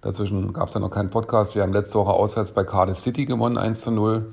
Dazwischen 0.01 0.53
gab 0.53 0.69
es 0.69 0.75
ja 0.75 0.81
noch 0.81 0.91
keinen 0.91 1.11
Podcast. 1.11 1.55
Wir 1.55 1.63
haben 1.63 1.73
letzte 1.73 1.99
Woche 1.99 2.13
auswärts 2.13 2.53
bei 2.53 2.65
Cardiff 2.65 2.99
City 2.99 3.27
gewonnen, 3.27 3.59
1 3.59 3.83
zu 3.83 3.91
0. 3.91 4.33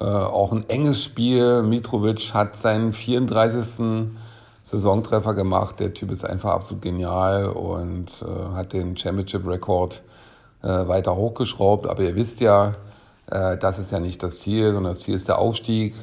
Äh, 0.00 0.04
auch 0.04 0.52
ein 0.52 0.68
enges 0.68 1.02
Spiel. 1.02 1.62
Mitrovic 1.62 2.32
hat 2.34 2.56
seinen 2.56 2.92
34. 2.92 4.10
Saisontreffer 4.62 5.34
gemacht. 5.34 5.80
Der 5.80 5.92
Typ 5.92 6.10
ist 6.10 6.24
einfach 6.24 6.50
absolut 6.50 6.82
genial 6.82 7.46
und 7.46 8.08
äh, 8.22 8.54
hat 8.54 8.72
den 8.72 8.96
Championship-Rekord 8.96 10.02
äh, 10.62 10.66
weiter 10.66 11.16
hochgeschraubt. 11.16 11.86
Aber 11.86 12.02
ihr 12.02 12.14
wisst 12.14 12.40
ja, 12.40 12.74
äh, 13.26 13.56
das 13.58 13.78
ist 13.78 13.90
ja 13.90 14.00
nicht 14.00 14.22
das 14.22 14.40
Ziel, 14.40 14.72
sondern 14.72 14.92
das 14.92 15.00
Ziel 15.00 15.14
ist 15.14 15.28
der 15.28 15.38
Aufstieg 15.38 15.94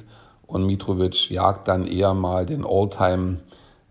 und 0.45 0.65
Mitrovic 0.65 1.29
jagt 1.29 1.67
dann 1.67 1.85
eher 1.85 2.13
mal 2.13 2.45
den 2.45 2.65
All-Time 2.65 3.37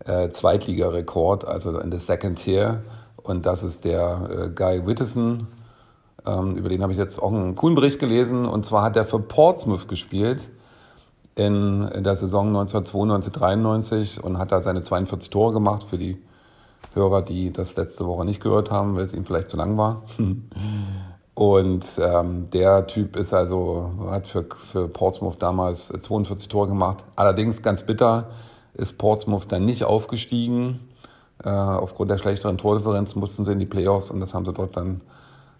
äh, 0.05 0.29
also 0.29 1.79
in 1.79 1.91
der 1.91 1.99
Second 1.99 2.39
Tier. 2.39 2.83
Und 3.23 3.45
das 3.45 3.63
ist 3.63 3.85
der 3.85 4.29
äh, 4.29 4.49
Guy 4.49 4.85
Wittison. 4.85 5.47
Ähm, 6.25 6.55
über 6.55 6.69
den 6.69 6.81
habe 6.83 6.93
ich 6.93 6.99
jetzt 6.99 7.21
auch 7.21 7.31
einen 7.31 7.55
coolen 7.55 7.75
Bericht 7.75 7.99
gelesen. 7.99 8.45
Und 8.45 8.65
zwar 8.65 8.83
hat 8.83 8.95
er 8.95 9.05
für 9.05 9.19
Portsmouth 9.19 9.87
gespielt 9.87 10.49
in, 11.39 11.83
in 11.83 12.03
der 12.03 12.17
Saison 12.17 12.47
1992, 12.47 13.31
93 13.31 14.23
und 14.23 14.37
hat 14.37 14.51
da 14.51 14.61
seine 14.61 14.81
42 14.81 15.29
Tore 15.29 15.53
gemacht 15.53 15.85
für 15.89 15.97
die 15.97 16.21
Hörer, 16.93 17.21
die 17.21 17.53
das 17.53 17.77
letzte 17.77 18.05
Woche 18.05 18.25
nicht 18.25 18.41
gehört 18.41 18.71
haben, 18.71 18.95
weil 18.95 19.05
es 19.05 19.13
ihm 19.13 19.23
vielleicht 19.23 19.49
zu 19.49 19.57
lang 19.57 19.77
war. 19.77 20.03
Und 21.35 21.85
ähm, 22.03 22.49
der 22.49 22.85
Typ 22.87 23.15
ist 23.15 23.33
also, 23.33 23.91
hat 24.09 24.27
für, 24.27 24.45
für 24.57 24.89
Portsmouth 24.89 25.37
damals 25.41 25.87
42 25.87 26.49
Tore 26.49 26.67
gemacht. 26.67 27.05
Allerdings 27.15 27.61
ganz 27.61 27.83
bitter 27.83 28.27
ist 28.73 28.97
Portsmouth 28.97 29.45
dann 29.47 29.63
nicht 29.63 29.85
aufgestiegen. 29.85 30.81
Äh, 31.41 31.49
aufgrund 31.49 32.11
der 32.11 32.17
schlechteren 32.17 32.57
Tordifferenz 32.57 33.15
mussten 33.15 33.45
sie 33.45 33.53
in 33.53 33.59
die 33.59 33.65
Playoffs 33.65 34.09
und 34.09 34.19
das 34.19 34.33
haben 34.33 34.43
sie 34.43 34.51
dort 34.51 34.75
dann 34.75 34.99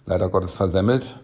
leider 0.05 0.27
Gottes 0.27 0.53
versemmelt. 0.53 1.17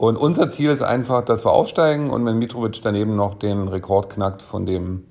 Und 0.00 0.16
unser 0.16 0.48
Ziel 0.48 0.70
ist 0.70 0.80
einfach, 0.80 1.22
dass 1.26 1.44
wir 1.44 1.52
aufsteigen 1.52 2.08
und 2.08 2.24
wenn 2.24 2.38
Mitrovic 2.38 2.80
daneben 2.80 3.16
noch 3.16 3.34
den 3.34 3.68
Rekord 3.68 4.08
knackt 4.08 4.40
von 4.40 4.64
dem 4.64 5.04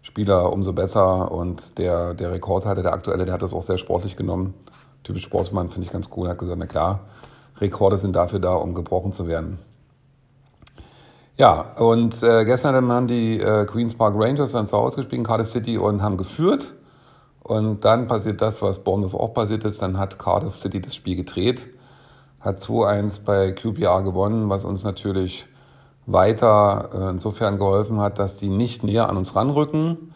Spieler, 0.00 0.50
umso 0.50 0.72
besser. 0.72 1.30
Und 1.30 1.76
der, 1.76 2.14
der 2.14 2.32
Rekordhalter, 2.32 2.82
der 2.82 2.94
aktuelle, 2.94 3.26
der 3.26 3.34
hat 3.34 3.42
das 3.42 3.52
auch 3.52 3.60
sehr 3.60 3.76
sportlich 3.76 4.16
genommen. 4.16 4.54
Typisch 5.04 5.24
Sportsmann, 5.24 5.68
finde 5.68 5.88
ich 5.88 5.92
ganz 5.92 6.08
cool. 6.16 6.26
Hat 6.26 6.38
gesagt, 6.38 6.58
na 6.58 6.64
klar, 6.64 7.00
Rekorde 7.60 7.98
sind 7.98 8.16
dafür 8.16 8.38
da, 8.38 8.54
um 8.54 8.72
gebrochen 8.72 9.12
zu 9.12 9.26
werden. 9.26 9.58
Ja, 11.36 11.74
und 11.76 12.22
äh, 12.22 12.46
gestern 12.46 12.90
haben 12.90 13.08
die 13.08 13.40
äh, 13.40 13.66
Queens 13.66 13.92
Park 13.92 14.14
Rangers 14.16 14.52
dann 14.52 14.66
zu 14.66 14.74
Hause 14.74 14.96
gespielt 14.96 15.26
Cardiff 15.26 15.50
City 15.50 15.76
und 15.76 16.00
haben 16.00 16.16
geführt. 16.16 16.72
Und 17.42 17.84
dann 17.84 18.06
passiert 18.06 18.40
das, 18.40 18.62
was 18.62 18.78
Bournemouth 18.78 19.12
auch 19.12 19.34
passiert 19.34 19.64
ist. 19.64 19.82
Dann 19.82 19.98
hat 19.98 20.18
Cardiff 20.18 20.56
City 20.56 20.80
das 20.80 20.94
Spiel 20.94 21.16
gedreht, 21.16 21.66
hat 22.40 22.58
2-1 22.58 23.20
bei 23.24 23.52
QPR 23.52 24.02
gewonnen, 24.02 24.48
was 24.48 24.64
uns 24.64 24.82
natürlich 24.82 25.46
weiter 26.06 26.90
äh, 26.92 27.10
insofern 27.10 27.58
geholfen 27.58 28.00
hat, 28.00 28.18
dass 28.18 28.36
die 28.36 28.48
nicht 28.48 28.82
näher 28.82 29.08
an 29.08 29.16
uns 29.16 29.36
ranrücken. 29.36 30.12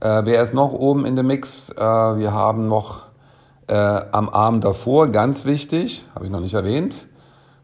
Äh, 0.00 0.22
wer 0.24 0.42
ist 0.42 0.54
noch 0.54 0.72
oben 0.72 1.06
in 1.06 1.16
dem 1.16 1.28
Mix? 1.28 1.70
Äh, 1.70 1.80
wir 1.80 2.32
haben 2.32 2.68
noch 2.68 3.04
äh, 3.68 4.00
am 4.12 4.28
Abend 4.28 4.64
davor, 4.64 5.08
ganz 5.08 5.44
wichtig, 5.44 6.08
habe 6.14 6.26
ich 6.26 6.30
noch 6.30 6.40
nicht 6.40 6.54
erwähnt, 6.54 7.06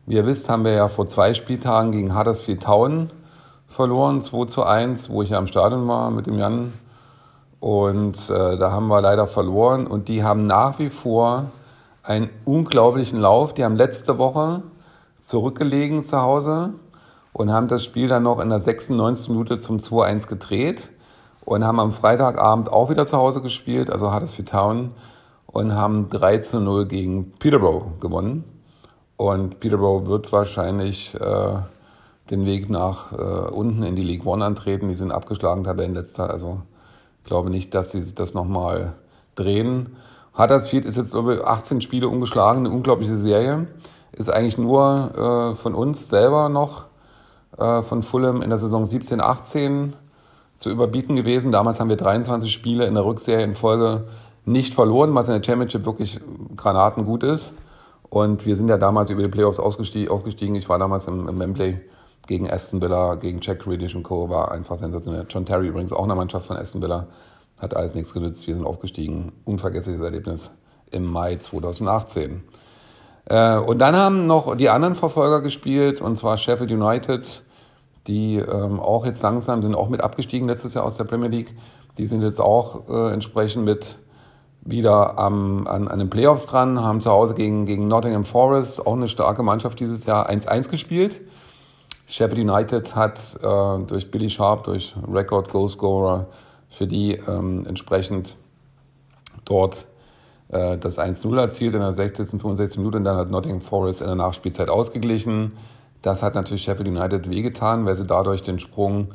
wie 0.06 0.14
ihr 0.14 0.26
wisst, 0.26 0.48
haben 0.48 0.64
wir 0.64 0.72
ja 0.72 0.88
vor 0.88 1.06
zwei 1.06 1.34
Spieltagen 1.34 1.92
gegen 1.92 2.16
Huddersfield 2.16 2.62
Town 2.62 3.10
verloren, 3.66 4.22
2 4.22 4.46
zu 4.46 4.64
1, 4.64 5.10
wo 5.10 5.22
ich 5.22 5.30
ja 5.30 5.38
am 5.38 5.46
Stadion 5.46 5.86
war 5.86 6.10
mit 6.10 6.26
dem 6.26 6.38
Jan. 6.38 6.72
Und 7.60 8.30
äh, 8.30 8.56
da 8.56 8.72
haben 8.72 8.88
wir 8.88 9.02
leider 9.02 9.26
verloren. 9.26 9.86
Und 9.86 10.08
die 10.08 10.24
haben 10.24 10.46
nach 10.46 10.78
wie 10.78 10.90
vor 10.90 11.46
einen 12.08 12.30
unglaublichen 12.46 13.20
Lauf. 13.20 13.52
Die 13.52 13.64
haben 13.64 13.76
letzte 13.76 14.16
Woche 14.16 14.62
zurückgelegen 15.20 16.04
zu 16.04 16.22
Hause 16.22 16.72
und 17.34 17.52
haben 17.52 17.68
das 17.68 17.84
Spiel 17.84 18.08
dann 18.08 18.22
noch 18.22 18.40
in 18.40 18.48
der 18.48 18.60
96. 18.60 19.28
Minute 19.28 19.58
zum 19.58 19.76
2-1 19.76 20.26
gedreht 20.26 20.90
und 21.44 21.64
haben 21.64 21.78
am 21.78 21.92
Freitagabend 21.92 22.72
auch 22.72 22.88
wieder 22.88 23.06
zu 23.06 23.18
Hause 23.18 23.42
gespielt, 23.42 23.90
also 23.90 24.12
Huddersfield 24.12 24.48
Town, 24.48 24.92
und 25.46 25.74
haben 25.74 26.08
3 26.08 26.38
zu 26.38 26.60
0 26.60 26.86
gegen 26.86 27.32
Peterborough 27.32 28.00
gewonnen. 28.00 28.44
Und 29.18 29.60
Peterborough 29.60 30.06
wird 30.06 30.32
wahrscheinlich 30.32 31.14
äh, 31.14 31.56
den 32.30 32.46
Weg 32.46 32.70
nach 32.70 33.12
äh, 33.12 33.50
unten 33.50 33.82
in 33.82 33.96
die 33.96 34.02
League 34.02 34.24
One 34.24 34.44
antreten. 34.44 34.88
Die 34.88 34.94
sind 34.94 35.12
abgeschlagen, 35.12 35.64
Tabellenletzter. 35.64 36.30
Also 36.30 36.62
ich 37.18 37.24
glaube 37.24 37.50
nicht, 37.50 37.74
dass 37.74 37.90
sie 37.90 38.14
das 38.14 38.32
nochmal 38.32 38.94
drehen. 39.34 39.96
Huddersfield 40.38 40.84
ist 40.84 40.96
jetzt 40.96 41.14
ich 41.14 41.44
18 41.44 41.80
Spiele 41.80 42.08
ungeschlagen, 42.08 42.64
eine 42.64 42.74
unglaubliche 42.74 43.16
Serie. 43.16 43.66
Ist 44.12 44.32
eigentlich 44.32 44.56
nur 44.56 45.50
äh, 45.52 45.54
von 45.56 45.74
uns 45.74 46.08
selber 46.08 46.48
noch, 46.48 46.86
äh, 47.58 47.82
von 47.82 48.02
Fulham 48.02 48.40
in 48.40 48.50
der 48.50 48.58
Saison 48.58 48.86
17, 48.86 49.20
18 49.20 49.94
zu 50.56 50.70
überbieten 50.70 51.16
gewesen. 51.16 51.50
Damals 51.50 51.80
haben 51.80 51.88
wir 51.88 51.96
23 51.96 52.52
Spiele 52.52 52.86
in 52.86 52.94
der 52.94 53.04
Rückserie 53.04 53.44
in 53.44 53.54
Folge 53.54 54.04
nicht 54.44 54.74
verloren, 54.74 55.14
was 55.14 55.28
in 55.28 55.34
der 55.34 55.42
Championship 55.42 55.84
wirklich 55.84 56.20
granatengut 56.56 57.24
ist. 57.24 57.52
Und 58.08 58.46
wir 58.46 58.56
sind 58.56 58.68
ja 58.68 58.78
damals 58.78 59.10
über 59.10 59.22
die 59.22 59.28
Playoffs 59.28 59.58
aufgestiegen. 59.58 60.54
Ich 60.54 60.68
war 60.68 60.78
damals 60.78 61.06
im, 61.06 61.28
im 61.28 61.38
Wembley 61.38 61.80
gegen 62.26 62.48
Aston 62.48 62.80
Villa, 62.80 63.16
gegen 63.16 63.40
Jack 63.40 63.60
Grealish 63.60 63.94
und 63.94 64.04
Co. 64.04 64.30
War 64.30 64.52
einfach 64.52 64.78
sensationell. 64.78 65.26
John 65.28 65.44
Terry 65.44 65.68
übrigens 65.68 65.92
auch 65.92 66.04
eine 66.04 66.14
Mannschaft 66.14 66.46
von 66.46 66.56
Aston 66.56 66.80
Villa. 66.80 67.08
Hat 67.58 67.76
alles 67.76 67.94
nichts 67.94 68.14
genützt. 68.14 68.46
Wir 68.46 68.54
sind 68.54 68.64
aufgestiegen. 68.64 69.32
Unvergessliches 69.44 70.00
Erlebnis 70.00 70.52
im 70.90 71.10
Mai 71.10 71.36
2018. 71.36 72.42
Äh, 73.26 73.58
und 73.58 73.78
dann 73.78 73.96
haben 73.96 74.26
noch 74.26 74.56
die 74.56 74.68
anderen 74.68 74.94
Verfolger 74.94 75.42
gespielt, 75.42 76.00
und 76.00 76.16
zwar 76.16 76.38
Sheffield 76.38 76.70
United, 76.70 77.42
die 78.06 78.36
ähm, 78.36 78.80
auch 78.80 79.04
jetzt 79.04 79.22
langsam 79.22 79.60
sind 79.60 79.74
auch 79.74 79.88
mit 79.88 80.00
abgestiegen 80.00 80.48
letztes 80.48 80.74
Jahr 80.74 80.84
aus 80.84 80.96
der 80.96 81.04
Premier 81.04 81.28
League. 81.28 81.54
Die 81.98 82.06
sind 82.06 82.22
jetzt 82.22 82.40
auch 82.40 82.88
äh, 82.88 83.12
entsprechend 83.12 83.64
mit 83.64 83.98
wieder 84.62 85.18
am, 85.18 85.66
an, 85.66 85.88
an 85.88 85.98
den 85.98 86.10
Playoffs 86.10 86.46
dran, 86.46 86.82
haben 86.82 87.00
zu 87.00 87.10
Hause 87.10 87.34
gegen, 87.34 87.66
gegen 87.66 87.88
Nottingham 87.88 88.24
Forest, 88.24 88.86
auch 88.86 88.94
eine 88.94 89.08
starke 89.08 89.42
Mannschaft 89.42 89.80
dieses 89.80 90.04
Jahr, 90.04 90.28
1-1 90.28 90.70
gespielt. 90.70 91.20
Sheffield 92.06 92.48
United 92.48 92.96
hat 92.96 93.38
äh, 93.42 93.84
durch 93.86 94.10
Billy 94.10 94.30
Sharp, 94.30 94.64
durch 94.64 94.94
Record 95.10 95.50
Goalscorer, 95.50 96.26
für 96.68 96.86
die 96.86 97.12
ähm, 97.12 97.64
entsprechend 97.66 98.36
dort 99.44 99.86
äh, 100.48 100.76
das 100.76 100.98
1-0 100.98 101.38
erzielt 101.38 101.74
in 101.74 101.80
der 101.80 101.94
60. 101.94 102.32
und 102.34 102.40
65. 102.40 102.78
Minute 102.78 102.98
und 102.98 103.04
dann 103.04 103.16
hat 103.16 103.30
Nottingham 103.30 103.60
Forest 103.60 104.00
in 104.00 104.06
der 104.06 104.16
Nachspielzeit 104.16 104.68
ausgeglichen. 104.68 105.52
Das 106.02 106.22
hat 106.22 106.34
natürlich 106.34 106.62
Sheffield 106.62 106.88
United 106.88 107.30
wehgetan, 107.30 107.84
weil 107.84 107.96
sie 107.96 108.06
dadurch 108.06 108.42
den 108.42 108.58
Sprung 108.58 109.08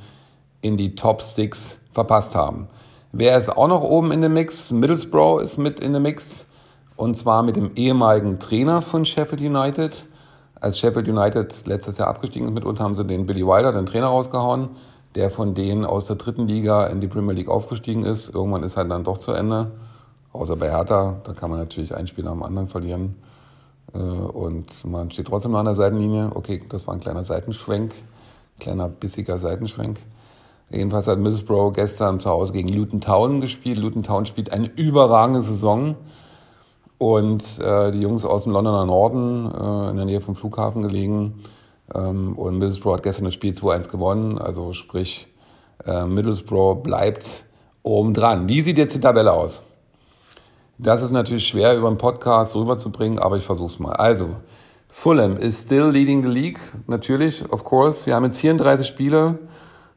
in 0.61 0.77
die 0.77 0.95
Top 0.95 1.21
6 1.21 1.79
verpasst 1.91 2.35
haben. 2.35 2.67
Wer 3.11 3.37
ist 3.37 3.49
auch 3.49 3.67
noch 3.67 3.83
oben 3.83 4.11
in 4.11 4.21
dem 4.21 4.33
Mix? 4.33 4.71
Middlesbrough 4.71 5.41
ist 5.41 5.57
mit 5.57 5.79
in 5.79 5.93
dem 5.93 6.03
Mix. 6.03 6.47
Und 6.95 7.15
zwar 7.15 7.43
mit 7.43 7.55
dem 7.55 7.71
ehemaligen 7.75 8.39
Trainer 8.39 8.81
von 8.81 9.05
Sheffield 9.05 9.41
United. 9.41 10.05
Als 10.59 10.79
Sheffield 10.79 11.07
United 11.07 11.67
letztes 11.67 11.97
Jahr 11.97 12.07
abgestiegen 12.07 12.47
ist 12.47 12.53
mitunter, 12.53 12.83
haben 12.83 12.95
sie 12.95 13.05
den 13.05 13.25
Billy 13.25 13.45
Wilder, 13.45 13.73
den 13.73 13.85
Trainer, 13.85 14.07
rausgehauen, 14.07 14.69
der 15.15 15.29
von 15.29 15.53
denen 15.53 15.85
aus 15.85 16.07
der 16.07 16.15
dritten 16.15 16.47
Liga 16.47 16.87
in 16.87 16.99
die 16.99 17.07
Premier 17.07 17.33
League 17.33 17.49
aufgestiegen 17.49 18.03
ist. 18.03 18.33
Irgendwann 18.33 18.63
ist 18.63 18.77
halt 18.77 18.89
dann 18.89 19.03
doch 19.03 19.17
zu 19.17 19.31
Ende. 19.31 19.71
Außer 20.31 20.55
bei 20.55 20.71
Hertha, 20.71 21.21
da 21.23 21.33
kann 21.33 21.51
man 21.51 21.59
natürlich 21.59 21.95
ein 21.95 22.07
Spiel 22.07 22.23
nach 22.23 22.31
dem 22.31 22.43
anderen 22.43 22.67
verlieren. 22.67 23.15
Äh, 23.93 23.97
und 23.97 24.85
man 24.85 25.11
steht 25.11 25.27
trotzdem 25.27 25.51
noch 25.51 25.59
an 25.59 25.65
der 25.65 25.75
Seitenlinie. 25.75 26.31
Okay, 26.33 26.61
das 26.69 26.87
war 26.87 26.95
ein 26.95 26.99
kleiner 26.99 27.23
Seitenschwenk, 27.23 27.93
kleiner 28.59 28.89
bissiger 28.89 29.37
Seitenschwenk. 29.37 30.01
Jedenfalls 30.69 31.07
hat 31.07 31.19
Middlesbrough 31.19 31.73
gestern 31.73 32.19
zu 32.19 32.29
Hause 32.31 32.53
gegen 32.53 32.69
Luton 32.69 32.99
Town 32.99 33.41
gespielt. 33.41 33.77
Luton 33.77 34.01
Town 34.01 34.25
spielt 34.25 34.51
eine 34.51 34.67
überragende 34.75 35.43
Saison. 35.43 35.95
Und 36.97 37.59
äh, 37.59 37.91
die 37.91 37.99
Jungs 38.01 38.25
aus 38.25 38.43
dem 38.43 38.53
Londoner 38.53 38.85
Norden, 38.85 39.51
äh, 39.51 39.89
in 39.89 39.97
der 39.97 40.05
Nähe 40.05 40.21
vom 40.21 40.35
Flughafen 40.35 40.81
gelegen. 40.81 41.43
Ähm, 41.93 42.37
und 42.37 42.57
Middlesbrough 42.57 42.97
hat 42.97 43.03
gestern 43.03 43.25
das 43.25 43.33
Spiel 43.33 43.53
2-1 43.53 43.89
gewonnen. 43.89 44.37
Also 44.37 44.73
sprich, 44.73 45.27
äh, 45.85 46.05
Middlesbrough 46.05 46.83
bleibt 46.83 47.45
oben 47.81 48.13
dran. 48.13 48.47
Wie 48.47 48.61
sieht 48.61 48.77
jetzt 48.77 48.95
die 48.95 48.99
Tabelle 48.99 49.33
aus? 49.33 49.61
Das 50.77 51.01
ist 51.01 51.11
natürlich 51.11 51.47
schwer 51.47 51.77
über 51.77 51.87
einen 51.87 51.97
Podcast 51.97 52.55
rüberzubringen, 52.55 53.19
aber 53.19 53.37
ich 53.37 53.43
versuche 53.43 53.67
es 53.67 53.79
mal. 53.79 53.93
Also, 53.93 54.35
Fulham 54.87 55.37
is 55.37 55.61
still 55.61 55.89
leading 55.89 56.23
the 56.23 56.29
league, 56.29 56.59
natürlich, 56.87 57.51
of 57.51 57.63
course. 57.63 58.05
Wir 58.05 58.15
haben 58.15 58.25
jetzt 58.25 58.39
34 58.39 58.87
Spiele 58.87 59.39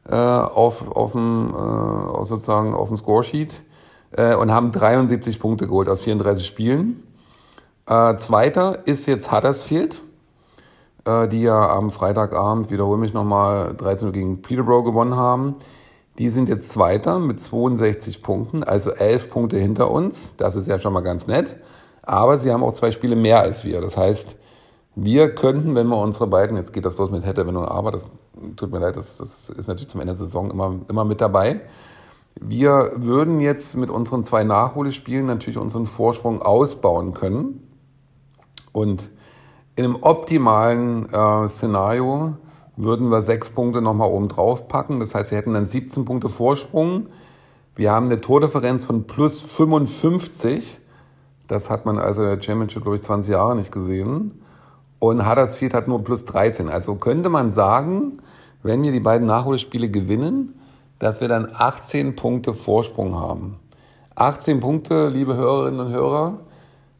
äh, 0.07 0.15
auf, 0.15 0.89
auf 0.95 1.11
dem, 1.11 1.53
äh, 1.53 2.25
sozusagen 2.25 2.73
auf 2.73 2.87
dem 2.87 2.97
Scoresheet 2.97 3.63
äh, 4.11 4.35
und 4.35 4.51
haben 4.51 4.71
73 4.71 5.39
Punkte 5.39 5.67
geholt 5.67 5.89
aus 5.89 6.01
34 6.01 6.45
Spielen. 6.45 7.03
Äh, 7.87 8.15
zweiter 8.17 8.85
ist 8.85 9.05
jetzt 9.05 9.31
Huddersfield, 9.31 10.03
äh, 11.07 11.27
die 11.27 11.41
ja 11.41 11.69
am 11.69 11.91
Freitagabend, 11.91 12.69
wiederhole 12.69 12.99
mich 12.99 13.13
nochmal, 13.13 13.73
13 13.75 14.11
gegen 14.11 14.41
Peterborough 14.41 14.83
gewonnen 14.83 15.15
haben. 15.15 15.55
Die 16.17 16.29
sind 16.29 16.49
jetzt 16.49 16.69
Zweiter 16.69 17.19
mit 17.19 17.39
62 17.39 18.21
Punkten, 18.21 18.63
also 18.63 18.91
11 18.91 19.29
Punkte 19.29 19.57
hinter 19.57 19.91
uns. 19.91 20.33
Das 20.37 20.55
ist 20.55 20.67
ja 20.67 20.79
schon 20.79 20.93
mal 20.93 21.01
ganz 21.01 21.27
nett. 21.27 21.57
Aber 22.01 22.39
sie 22.39 22.51
haben 22.51 22.63
auch 22.63 22.73
zwei 22.73 22.91
Spiele 22.91 23.15
mehr 23.15 23.39
als 23.39 23.63
wir. 23.63 23.81
Das 23.81 23.97
heißt, 23.97 24.35
wir 24.95 25.35
könnten, 25.35 25.75
wenn 25.75 25.87
wir 25.87 25.97
unsere 25.97 26.27
beiden, 26.27 26.57
jetzt 26.57 26.73
geht 26.73 26.85
das 26.85 26.97
los 26.97 27.11
mit 27.11 27.25
hätte, 27.25 27.45
wenn 27.45 27.55
und 27.55 27.65
aber, 27.65 27.91
das 27.91 28.05
tut 28.55 28.71
mir 28.71 28.79
leid, 28.79 28.95
das, 28.95 29.17
das 29.17 29.49
ist 29.49 29.67
natürlich 29.67 29.89
zum 29.89 30.01
Ende 30.01 30.13
der 30.13 30.25
Saison 30.25 30.49
immer, 30.49 30.79
immer 30.89 31.05
mit 31.05 31.21
dabei. 31.21 31.61
Wir 32.39 32.91
würden 32.95 33.39
jetzt 33.39 33.77
mit 33.77 33.89
unseren 33.89 34.23
zwei 34.23 34.43
Nachholspielen 34.43 35.25
natürlich 35.25 35.57
unseren 35.57 35.85
Vorsprung 35.85 36.41
ausbauen 36.41 37.13
können. 37.13 37.63
Und 38.71 39.11
in 39.77 39.85
einem 39.85 39.97
optimalen 40.01 41.07
äh, 41.13 41.47
Szenario 41.47 42.33
würden 42.77 43.09
wir 43.09 43.21
sechs 43.21 43.51
Punkte 43.51 43.79
nochmal 43.81 44.09
oben 44.09 44.27
drauf 44.27 44.67
packen. 44.67 44.99
Das 44.99 45.13
heißt, 45.13 45.31
wir 45.31 45.37
hätten 45.37 45.53
dann 45.53 45.67
17 45.67 46.03
Punkte 46.03 46.29
Vorsprung. 46.29 47.07
Wir 47.75 47.91
haben 47.91 48.07
eine 48.07 48.19
Tordifferenz 48.19 48.85
von 48.85 49.05
plus 49.05 49.39
55. 49.39 50.79
Das 51.47 51.69
hat 51.69 51.85
man 51.85 51.99
also 51.99 52.23
in 52.23 52.29
der 52.29 52.41
Championship, 52.41 52.81
glaube 52.81 52.95
ich, 52.95 53.03
20 53.03 53.31
Jahre 53.31 53.55
nicht 53.55 53.71
gesehen. 53.71 54.41
Und 54.97 55.29
Huddersfield 55.29 55.75
hat 55.75 55.87
nur 55.87 56.03
plus 56.03 56.25
13. 56.25 56.69
Also 56.69 56.95
könnte 56.95 57.29
man 57.29 57.51
sagen, 57.51 58.17
wenn 58.63 58.81
wir 58.81 58.91
die 58.91 58.99
beiden 58.99 59.27
Nachholspiele 59.27 59.89
gewinnen, 59.89 60.59
dass 60.97 61.21
wir 61.21 61.27
dann 61.27 61.49
18 61.53 62.15
Punkte 62.15 62.55
Vorsprung 62.55 63.15
haben. 63.15 63.59
18 64.15 64.59
Punkte, 64.59 65.09
liebe 65.09 65.35
Hörerinnen 65.35 65.79
und 65.79 65.91
Hörer, 65.91 66.39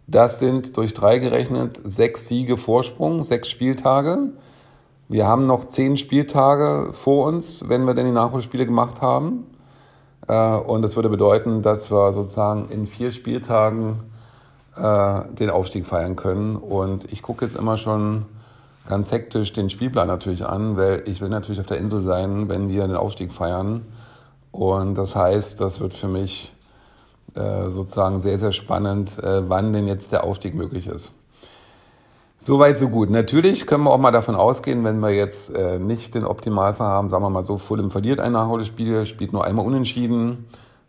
Das 0.09 0.39
sind 0.39 0.77
durch 0.77 0.93
drei 0.93 1.19
gerechnet 1.19 1.81
sechs 1.83 2.27
Siege 2.27 2.55
Vorsprung, 2.55 3.25
sechs 3.25 3.49
Spieltage. 3.49 4.29
Wir 5.09 5.27
haben 5.27 5.47
noch 5.47 5.65
zehn 5.65 5.97
Spieltage 5.97 6.93
vor 6.93 7.27
uns, 7.27 7.67
wenn 7.67 7.85
wir 7.85 7.93
denn 7.93 8.05
die 8.05 8.13
Nachholspiele 8.13 8.65
gemacht 8.65 9.01
haben. 9.01 9.45
Äh, 10.29 10.55
und 10.55 10.81
das 10.81 10.95
würde 10.95 11.09
bedeuten, 11.09 11.61
dass 11.61 11.91
wir 11.91 12.13
sozusagen 12.13 12.69
in 12.69 12.87
vier 12.87 13.11
Spieltagen 13.11 13.99
äh, 14.77 15.21
den 15.33 15.49
Aufstieg 15.49 15.85
feiern 15.85 16.15
können. 16.15 16.55
Und 16.55 17.11
ich 17.11 17.21
gucke 17.21 17.43
jetzt 17.43 17.57
immer 17.57 17.75
schon 17.75 18.25
ganz 18.87 19.11
hektisch 19.11 19.51
den 19.51 19.69
Spielplan 19.69 20.07
natürlich 20.07 20.45
an, 20.45 20.77
weil 20.77 21.03
ich 21.05 21.19
will 21.19 21.27
natürlich 21.27 21.59
auf 21.59 21.65
der 21.65 21.79
Insel 21.79 22.01
sein, 22.01 22.47
wenn 22.47 22.69
wir 22.69 22.87
den 22.87 22.95
Aufstieg 22.95 23.33
feiern. 23.33 23.85
Und 24.51 24.95
das 24.95 25.17
heißt, 25.17 25.59
das 25.59 25.81
wird 25.81 25.93
für 25.93 26.07
mich 26.07 26.53
äh, 27.37 27.69
sozusagen 27.69 28.19
sehr, 28.19 28.39
sehr 28.39 28.51
spannend, 28.51 29.21
äh, 29.23 29.47
wann 29.47 29.71
denn 29.71 29.87
jetzt 29.87 30.11
der 30.11 30.23
Aufstieg 30.23 30.55
möglich 30.55 30.87
ist. 30.87 31.13
Soweit, 32.39 32.77
so 32.77 32.89
gut. 32.89 33.09
Natürlich 33.09 33.65
können 33.65 33.83
wir 33.83 33.91
auch 33.91 33.97
mal 33.97 34.11
davon 34.11 34.35
ausgehen, 34.35 34.83
wenn 34.83 34.99
wir 34.99 35.09
jetzt 35.09 35.55
äh, 35.55 35.79
nicht 35.79 36.13
den 36.13 36.23
Optimalfall 36.23 36.87
haben, 36.87 37.09
sagen 37.09 37.23
wir 37.23 37.29
mal 37.29 37.43
so, 37.43 37.57
Fulham 37.57 37.89
verliert 37.89 38.19
ein 38.19 38.31
Nachholspiel, 38.31 39.05
spielt 39.05 39.33
nur 39.33 39.43
einmal 39.43 39.65
unentschieden, 39.65 40.45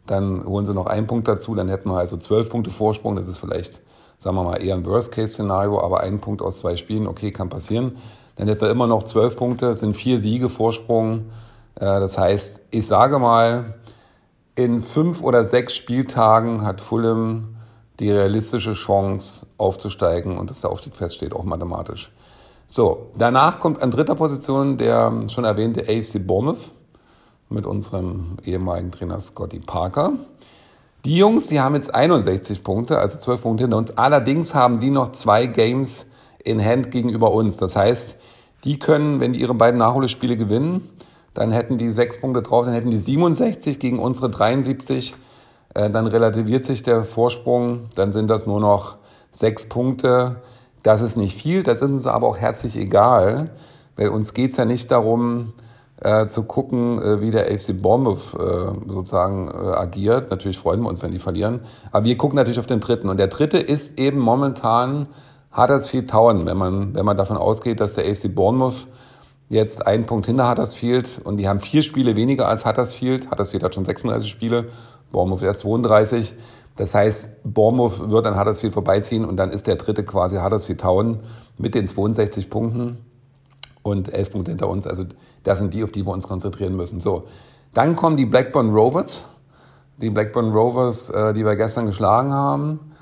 dann 0.07 0.45
holen 0.45 0.67
sie 0.67 0.75
noch 0.75 0.87
einen 0.87 1.07
Punkt 1.07 1.26
dazu, 1.26 1.55
dann 1.55 1.69
hätten 1.69 1.90
wir 1.90 1.99
also 1.99 2.17
zwölf 2.17 2.50
Punkte 2.50 2.71
Vorsprung. 2.71 3.17
Das 3.17 3.28
ist 3.28 3.38
vielleicht, 3.38 3.81
sagen 4.19 4.37
wir 4.37 4.45
mal, 4.45 4.62
eher 4.62 4.75
ein 4.75 4.85
Worst-Case-Szenario, 4.85 5.81
aber 5.81 6.00
ein 6.00 6.21
Punkt 6.21 6.43
aus 6.43 6.59
zwei 6.59 6.76
Spielen, 6.76 7.07
okay, 7.07 7.31
kann 7.31 7.49
passieren. 7.49 7.97
Dann 8.37 8.47
hätten 8.47 8.61
wir 8.61 8.71
immer 8.71 8.87
noch 8.87 9.05
zwölf 9.05 9.37
Punkte, 9.37 9.75
sind 9.75 9.97
vier 9.97 10.21
Siege 10.21 10.49
Vorsprung. 10.49 11.31
Äh, 11.76 12.00
das 12.00 12.19
heißt, 12.19 12.61
ich 12.71 12.87
sage 12.87 13.19
mal, 13.19 13.75
in 14.59 14.81
fünf 14.81 15.23
oder 15.23 15.47
sechs 15.47 15.77
Spieltagen 15.77 16.65
hat 16.65 16.81
Fulham 16.81 17.55
die 18.00 18.11
realistische 18.11 18.75
Chance 18.75 19.47
aufzusteigen 19.57 20.37
und 20.37 20.50
dass 20.50 20.62
der 20.62 20.71
Aufstieg 20.71 20.97
feststeht, 20.97 21.33
auch 21.33 21.45
mathematisch. 21.45 22.11
So, 22.67 23.07
danach 23.17 23.61
kommt 23.61 23.81
an 23.81 23.93
dritter 23.93 24.17
Position 24.17 24.77
der 24.77 25.12
schon 25.29 25.45
erwähnte 25.45 25.83
AFC 25.83 26.27
Bournemouth 26.27 26.73
mit 27.49 27.67
unserem 27.67 28.38
ehemaligen 28.45 28.91
Trainer 28.91 29.21
Scotty 29.21 29.61
Parker. 29.61 30.15
Die 31.05 31.17
Jungs, 31.17 31.47
die 31.47 31.61
haben 31.61 31.77
jetzt 31.77 31.95
61 31.95 32.65
Punkte, 32.65 32.99
also 32.99 33.17
12 33.17 33.43
Punkte 33.43 33.62
hinter 33.62 33.77
uns. 33.77 33.97
Allerdings 33.97 34.55
haben 34.55 34.81
die 34.81 34.91
noch 34.91 35.12
zwei 35.12 35.47
Games 35.47 36.07
in 36.43 36.61
Hand 36.62 36.91
gegenüber 36.91 37.31
uns. 37.31 37.59
Das 37.59 37.77
heißt, 37.77 38.17
die 38.65 38.81
können, 38.81 39.21
wenn 39.21 39.35
die 39.35 39.41
ihre 39.41 39.55
beiden 39.55 39.79
Nachholspiele 39.79 40.37
gewinnen, 40.37 40.91
dann 41.38 41.52
hätten 41.52 41.78
die 41.78 41.90
sechs 41.90 42.21
Punkte 42.21 42.42
drauf, 42.42 42.64
dann 42.64 42.75
hätten 42.75 42.90
die 42.90 42.99
67 42.99 43.78
gegen 43.78 44.00
unsere 44.00 44.28
73 44.28 45.14
äh, 45.75 45.88
dann 45.88 46.09
relativiert 46.09 46.64
sich 46.64 46.83
der 46.83 47.04
Vorsprung, 47.04 47.87
dann 47.95 48.12
sind 48.12 48.28
das 48.28 48.47
nur 48.47 48.59
noch 48.59 48.97
sechs 49.30 49.68
Punkte. 49.68 50.37
Das 50.83 51.00
ist 51.00 51.16
nicht 51.16 51.40
viel, 51.40 51.62
das 51.62 51.80
ist 51.80 51.88
uns 51.88 52.07
aber 52.09 52.26
auch 52.26 52.38
herzlich 52.38 52.76
egal, 52.76 53.50
weil 53.97 54.09
uns 54.09 54.35
geht's 54.35 54.57
ja 54.57 54.64
nicht 54.64 54.90
darum, 54.90 55.52
äh, 56.00 56.26
zu 56.26 56.42
gucken, 56.42 57.00
äh, 57.00 57.21
wie 57.21 57.30
der 57.30 57.52
AFC 57.52 57.80
Bournemouth 57.80 58.35
äh, 58.35 58.90
sozusagen 58.90 59.49
äh, 59.49 59.75
agiert. 59.76 60.30
Natürlich 60.30 60.59
freuen 60.59 60.83
wir 60.83 60.88
uns, 60.88 61.02
wenn 61.02 61.12
die 61.12 61.18
verlieren. 61.21 61.61
Aber 61.92 62.04
wir 62.04 62.16
gucken 62.16 62.37
natürlich 62.37 62.59
auf 62.59 62.66
den 62.66 62.80
dritten. 62.80 63.09
Und 63.09 63.18
der 63.18 63.28
dritte 63.28 63.59
ist 63.59 63.99
eben 63.99 64.18
momentan 64.18 65.07
Huddersfield 65.57 66.11
Town, 66.11 66.47
wenn 66.47 66.57
man, 66.57 66.95
wenn 66.95 67.04
man 67.04 67.16
davon 67.16 67.37
ausgeht, 67.37 67.80
dass 67.80 67.95
der 67.95 68.09
AFC 68.09 68.33
Bournemouth 68.33 68.87
jetzt 69.49 69.87
einen 69.87 70.07
Punkt 70.07 70.26
hinter 70.26 70.50
Huddersfield 70.50 71.21
und 71.25 71.38
die 71.38 71.49
haben 71.49 71.61
vier 71.61 71.83
Spiele 71.83 72.17
weniger 72.17 72.49
als 72.49 72.67
Huddersfield. 72.67 73.31
Huddersfield 73.31 73.62
hat 73.62 73.75
schon 73.75 73.85
36 73.85 74.31
Spiele 74.31 74.69
Bournemouth 75.11 75.43
erst 75.43 75.61
32. 75.61 76.35
Das 76.77 76.94
heißt, 76.94 77.42
Bournemouth 77.44 78.11
wird 78.11 78.27
an 78.27 78.38
Huddersfield 78.38 78.73
vorbeiziehen 78.73 79.25
und 79.25 79.37
dann 79.37 79.51
ist 79.51 79.66
der 79.66 79.77
dritte 79.77 80.05
quasi 80.05 80.37
Huddersfield 80.37 80.81
Town 80.81 81.20
mit 81.57 81.75
den 81.75 81.88
62 81.88 82.51
Punkten 82.51 82.99
und 83.83 84.12
11 84.12 84.31
Punkte 84.31 84.51
hinter 84.51 84.68
uns. 84.68 84.87
Also 84.87 85.05
das 85.42 85.59
sind 85.59 85.75
die, 85.75 85.83
auf 85.83 85.90
die 85.90 86.07
wir 86.07 86.12
uns 86.12 86.29
konzentrieren 86.29 86.77
müssen. 86.77 87.01
So, 87.01 87.25
dann 87.75 87.96
kommen 87.96 88.16
die 88.16 88.27
Blackburn 88.27 88.70
Rovers. 88.70 89.27
Die 89.96 90.11
Blackburn 90.11 90.53
Rovers, 90.53 91.11
äh, 91.11 91.33
die 91.33 91.44
wir 91.44 91.57
gestern 91.57 91.87
geschlagen 91.87 92.33
haben, 92.33 92.92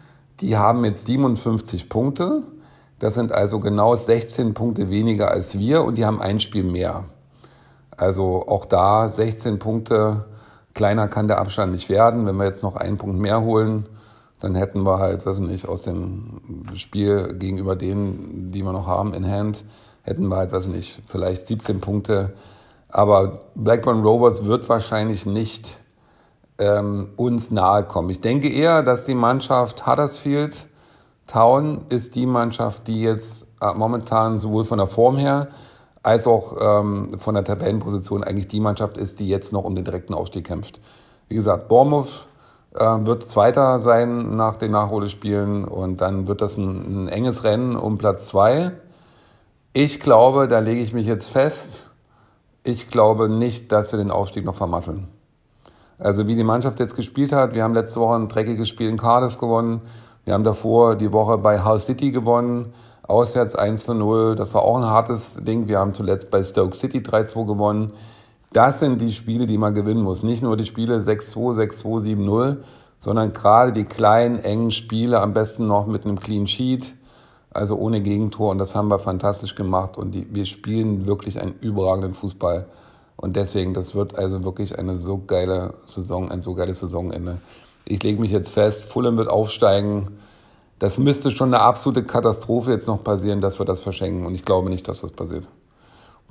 die 0.40 0.56
haben 0.56 0.84
jetzt 0.84 1.06
57 1.06 1.88
Punkte. 1.88 2.44
Das 2.98 3.14
sind 3.14 3.32
also 3.32 3.60
genau 3.60 3.94
16 3.94 4.54
Punkte 4.54 4.90
weniger 4.90 5.30
als 5.30 5.58
wir 5.58 5.84
und 5.84 5.96
die 5.96 6.06
haben 6.06 6.20
ein 6.20 6.40
Spiel 6.40 6.64
mehr. 6.64 7.04
Also 7.96 8.46
auch 8.46 8.64
da 8.64 9.08
16 9.08 9.58
Punkte 9.58 10.24
Kleiner 10.76 11.08
kann 11.08 11.26
der 11.26 11.38
Abstand 11.38 11.72
nicht 11.72 11.88
werden. 11.88 12.26
Wenn 12.26 12.36
wir 12.36 12.44
jetzt 12.44 12.62
noch 12.62 12.76
einen 12.76 12.98
Punkt 12.98 13.18
mehr 13.18 13.40
holen, 13.40 13.88
dann 14.40 14.54
hätten 14.54 14.84
wir 14.84 14.98
halt, 14.98 15.24
weiß 15.24 15.38
nicht, 15.38 15.66
aus 15.66 15.80
dem 15.80 16.42
Spiel 16.74 17.34
gegenüber 17.38 17.76
denen, 17.76 18.52
die 18.52 18.62
wir 18.62 18.72
noch 18.72 18.86
haben 18.86 19.14
in 19.14 19.26
Hand, 19.26 19.64
hätten 20.02 20.28
wir 20.28 20.36
halt, 20.36 20.52
weiß 20.52 20.66
nicht, 20.66 21.00
vielleicht 21.06 21.46
17 21.46 21.80
Punkte. 21.80 22.34
Aber 22.90 23.40
Blackburn 23.54 24.02
Rovers 24.02 24.44
wird 24.44 24.68
wahrscheinlich 24.68 25.24
nicht 25.24 25.80
ähm, 26.58 27.08
uns 27.16 27.50
nahe 27.50 27.84
kommen. 27.84 28.10
Ich 28.10 28.20
denke 28.20 28.50
eher, 28.50 28.82
dass 28.82 29.06
die 29.06 29.14
Mannschaft 29.14 29.86
Huddersfield 29.86 30.66
Town 31.26 31.86
ist 31.88 32.14
die 32.14 32.26
Mannschaft, 32.26 32.86
die 32.86 33.00
jetzt 33.00 33.46
äh, 33.60 33.74
momentan 33.74 34.38
sowohl 34.38 34.64
von 34.64 34.78
der 34.78 34.86
Form 34.86 35.16
her 35.16 35.48
als 36.02 36.28
auch 36.28 36.56
ähm, 36.60 37.18
von 37.18 37.34
der 37.34 37.42
Tabellenposition 37.42 38.22
eigentlich 38.22 38.46
die 38.46 38.60
Mannschaft 38.60 38.96
ist, 38.96 39.18
die 39.18 39.28
jetzt 39.28 39.52
noch 39.52 39.64
um 39.64 39.74
den 39.74 39.84
direkten 39.84 40.14
Aufstieg 40.14 40.46
kämpft. 40.46 40.80
Wie 41.26 41.34
gesagt, 41.34 41.66
Bournemouth 41.68 42.26
äh, 42.74 42.84
wird 42.84 43.24
Zweiter 43.24 43.80
sein 43.80 44.36
nach 44.36 44.56
den 44.56 44.70
Nachholespielen 44.70 45.64
und 45.64 46.00
dann 46.00 46.28
wird 46.28 46.42
das 46.42 46.58
ein, 46.58 47.06
ein 47.06 47.08
enges 47.08 47.42
Rennen 47.42 47.74
um 47.74 47.98
Platz 47.98 48.28
zwei. 48.28 48.72
Ich 49.72 49.98
glaube, 49.98 50.46
da 50.46 50.60
lege 50.60 50.80
ich 50.80 50.94
mich 50.94 51.06
jetzt 51.06 51.28
fest, 51.28 51.90
ich 52.62 52.88
glaube 52.88 53.28
nicht, 53.28 53.72
dass 53.72 53.92
wir 53.92 53.98
den 53.98 54.10
Aufstieg 54.12 54.44
noch 54.44 54.54
vermasseln. 54.54 55.08
Also 55.98 56.26
wie 56.28 56.36
die 56.36 56.44
Mannschaft 56.44 56.78
jetzt 56.78 56.94
gespielt 56.94 57.32
hat, 57.32 57.54
wir 57.54 57.64
haben 57.64 57.74
letzte 57.74 58.00
Woche 58.00 58.14
ein 58.14 58.28
dreckiges 58.28 58.68
Spiel 58.68 58.88
in 58.88 58.96
Cardiff 58.96 59.38
gewonnen, 59.38 59.82
wir 60.26 60.34
haben 60.34 60.44
davor 60.44 60.96
die 60.96 61.12
Woche 61.12 61.38
bei 61.38 61.64
Hull 61.64 61.78
City 61.78 62.10
gewonnen, 62.10 62.74
Auswärts 63.06 63.54
1 63.54 63.84
zu 63.84 63.94
0, 63.94 64.34
das 64.34 64.52
war 64.54 64.62
auch 64.62 64.76
ein 64.76 64.84
hartes 64.84 65.38
Ding. 65.40 65.68
Wir 65.68 65.78
haben 65.78 65.94
zuletzt 65.94 66.32
bei 66.32 66.42
Stoke 66.42 66.76
City 66.76 66.98
3-2 66.98 67.46
gewonnen. 67.46 67.92
Das 68.52 68.80
sind 68.80 69.00
die 69.00 69.12
Spiele, 69.12 69.46
die 69.46 69.56
man 69.56 69.72
gewinnen 69.72 70.02
muss. 70.02 70.24
Nicht 70.24 70.42
nur 70.42 70.56
die 70.56 70.66
Spiele 70.66 70.98
6-2, 70.98 71.54
6-2, 71.84 72.16
7-0, 72.16 72.56
sondern 72.98 73.32
gerade 73.32 73.72
die 73.72 73.84
kleinen, 73.84 74.40
engen 74.40 74.72
Spiele, 74.72 75.20
am 75.20 75.32
besten 75.32 75.68
noch 75.68 75.86
mit 75.86 76.04
einem 76.04 76.18
Clean 76.18 76.48
Sheet, 76.48 76.96
also 77.50 77.76
ohne 77.76 78.00
Gegentor. 78.00 78.50
Und 78.50 78.58
das 78.58 78.74
haben 78.74 78.88
wir 78.88 78.98
fantastisch 78.98 79.54
gemacht. 79.54 79.96
Und 79.96 80.10
die, 80.12 80.26
wir 80.34 80.44
spielen 80.44 81.06
wirklich 81.06 81.40
einen 81.40 81.54
überragenden 81.60 82.14
Fußball. 82.14 82.66
Und 83.16 83.36
deswegen, 83.36 83.74
das 83.74 83.94
wird 83.94 84.18
also 84.18 84.42
wirklich 84.42 84.76
eine 84.76 84.98
so 84.98 85.22
geile 85.24 85.74
Saison, 85.86 86.28
ein 86.28 86.42
so 86.42 86.54
geiles 86.54 86.80
Saisonende. 86.80 87.38
Ich 87.88 88.02
lege 88.02 88.20
mich 88.20 88.32
jetzt 88.32 88.50
fest, 88.50 88.84
Fulham 88.84 89.16
wird 89.16 89.28
aufsteigen. 89.28 90.18
Das 90.78 90.98
müsste 90.98 91.30
schon 91.30 91.54
eine 91.54 91.62
absolute 91.62 92.04
Katastrophe 92.04 92.72
jetzt 92.72 92.88
noch 92.88 93.04
passieren, 93.04 93.40
dass 93.40 93.58
wir 93.60 93.64
das 93.64 93.80
verschenken. 93.80 94.26
Und 94.26 94.34
ich 94.34 94.44
glaube 94.44 94.68
nicht, 94.68 94.88
dass 94.88 95.02
das 95.02 95.12
passiert. 95.12 95.46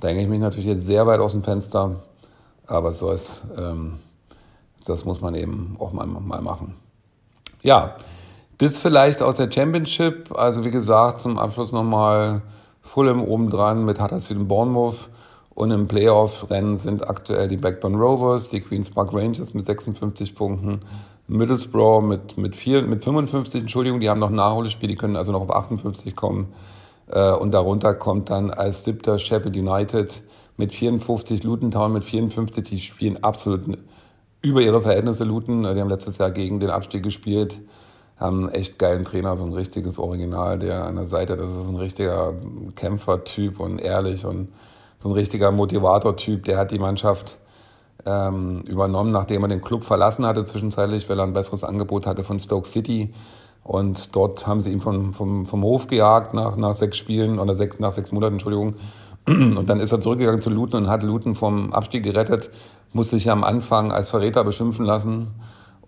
Da 0.00 0.08
hänge 0.08 0.22
ich 0.22 0.28
mich 0.28 0.40
natürlich 0.40 0.66
jetzt 0.66 0.84
sehr 0.84 1.06
weit 1.06 1.20
aus 1.20 1.32
dem 1.32 1.42
Fenster. 1.42 1.96
Aber 2.66 2.92
so 2.92 3.10
ist, 3.10 3.44
ähm, 3.56 3.94
das 4.84 5.06
muss 5.06 5.22
man 5.22 5.34
eben 5.34 5.76
auch 5.78 5.92
mal, 5.92 6.06
mal 6.06 6.42
machen. 6.42 6.74
Ja, 7.62 7.96
das 8.58 8.78
vielleicht 8.78 9.22
aus 9.22 9.36
der 9.36 9.50
Championship. 9.50 10.36
Also 10.36 10.62
wie 10.62 10.70
gesagt, 10.70 11.22
zum 11.22 11.38
Abschluss 11.38 11.72
nochmal 11.72 12.42
Fulham 12.82 13.24
obendran 13.24 13.84
mit 13.84 14.00
Huddersfield 14.00 14.40
und 14.40 14.48
Bournemouth. 14.48 15.08
Und 15.54 15.70
im 15.70 15.88
Playoff-Rennen 15.88 16.76
sind 16.76 17.08
aktuell 17.08 17.48
die 17.48 17.56
Blackburn 17.56 17.94
Rovers, 17.94 18.48
die 18.48 18.60
Queen's 18.60 18.90
Park 18.90 19.14
Rangers 19.14 19.54
mit 19.54 19.64
56 19.64 20.34
Punkten, 20.34 20.82
Middlesbrough 21.28 22.02
mit, 22.02 22.38
mit, 22.38 22.54
vier, 22.54 22.82
mit 22.82 23.02
55, 23.02 23.62
Entschuldigung, 23.62 24.00
die 24.00 24.08
haben 24.08 24.20
noch 24.20 24.30
Nachholspiel, 24.30 24.88
die 24.88 24.94
können 24.94 25.16
also 25.16 25.32
noch 25.32 25.42
auf 25.42 25.50
58 25.50 26.14
kommen. 26.14 26.52
Äh, 27.08 27.32
und 27.32 27.52
darunter 27.52 27.94
kommt 27.94 28.30
dann 28.30 28.50
als 28.50 28.84
siebter 28.84 29.18
Sheffield 29.18 29.56
United 29.56 30.22
mit 30.56 30.72
54, 30.72 31.42
Luton 31.42 31.70
Town 31.70 31.92
mit 31.92 32.04
54, 32.04 32.64
die 32.64 32.78
spielen 32.78 33.22
absolut 33.22 33.78
über 34.40 34.60
ihre 34.60 34.80
Verhältnisse 34.80 35.24
Luton. 35.24 35.62
Die 35.62 35.80
haben 35.80 35.88
letztes 35.88 36.18
Jahr 36.18 36.30
gegen 36.30 36.60
den 36.60 36.70
Abstieg 36.70 37.02
gespielt, 37.02 37.60
haben 38.18 38.44
einen 38.44 38.54
echt 38.54 38.78
geilen 38.78 39.04
Trainer, 39.04 39.36
so 39.36 39.44
ein 39.44 39.52
richtiges 39.52 39.98
Original, 39.98 40.58
der 40.58 40.84
an 40.84 40.94
der 40.94 41.06
Seite, 41.06 41.36
das 41.36 41.50
ist 41.50 41.68
ein 41.68 41.76
richtiger 41.76 42.34
Kämpfertyp 42.76 43.58
und 43.58 43.80
ehrlich 43.80 44.24
und 44.24 44.52
so 44.98 45.08
ein 45.08 45.12
richtiger 45.12 45.50
Motivator-Typ, 45.50 46.44
der 46.44 46.56
hat 46.56 46.70
die 46.70 46.78
Mannschaft 46.78 47.38
ähm, 48.04 48.60
übernommen, 48.62 49.12
nachdem 49.12 49.42
er 49.42 49.48
den 49.48 49.62
Club 49.62 49.84
verlassen 49.84 50.26
hatte 50.26 50.44
zwischenzeitlich, 50.44 51.08
weil 51.08 51.18
er 51.18 51.24
ein 51.24 51.32
besseres 51.32 51.64
Angebot 51.64 52.06
hatte 52.06 52.24
von 52.24 52.38
Stoke 52.38 52.68
City. 52.68 53.12
Und 53.64 54.14
dort 54.14 54.46
haben 54.46 54.60
sie 54.60 54.70
ihn 54.70 54.80
vom, 54.80 55.12
vom, 55.12 55.44
vom 55.44 55.62
Hof 55.64 55.88
gejagt 55.88 56.34
nach, 56.34 56.56
nach 56.56 56.74
sechs 56.74 56.98
Spielen 56.98 57.38
oder 57.40 57.56
sechs, 57.56 57.80
nach 57.80 57.92
sechs 57.92 58.12
Monaten, 58.12 58.34
Entschuldigung. 58.34 58.76
Und 59.26 59.68
dann 59.68 59.80
ist 59.80 59.90
er 59.90 60.00
zurückgegangen 60.00 60.40
zu 60.40 60.50
Luton 60.50 60.84
und 60.84 60.88
hat 60.88 61.02
Luton 61.02 61.34
vom 61.34 61.72
Abstieg 61.72 62.04
gerettet, 62.04 62.48
musste 62.92 63.16
sich 63.16 63.28
am 63.28 63.42
Anfang 63.42 63.90
als 63.90 64.08
Verräter 64.08 64.44
beschimpfen 64.44 64.86
lassen 64.86 65.32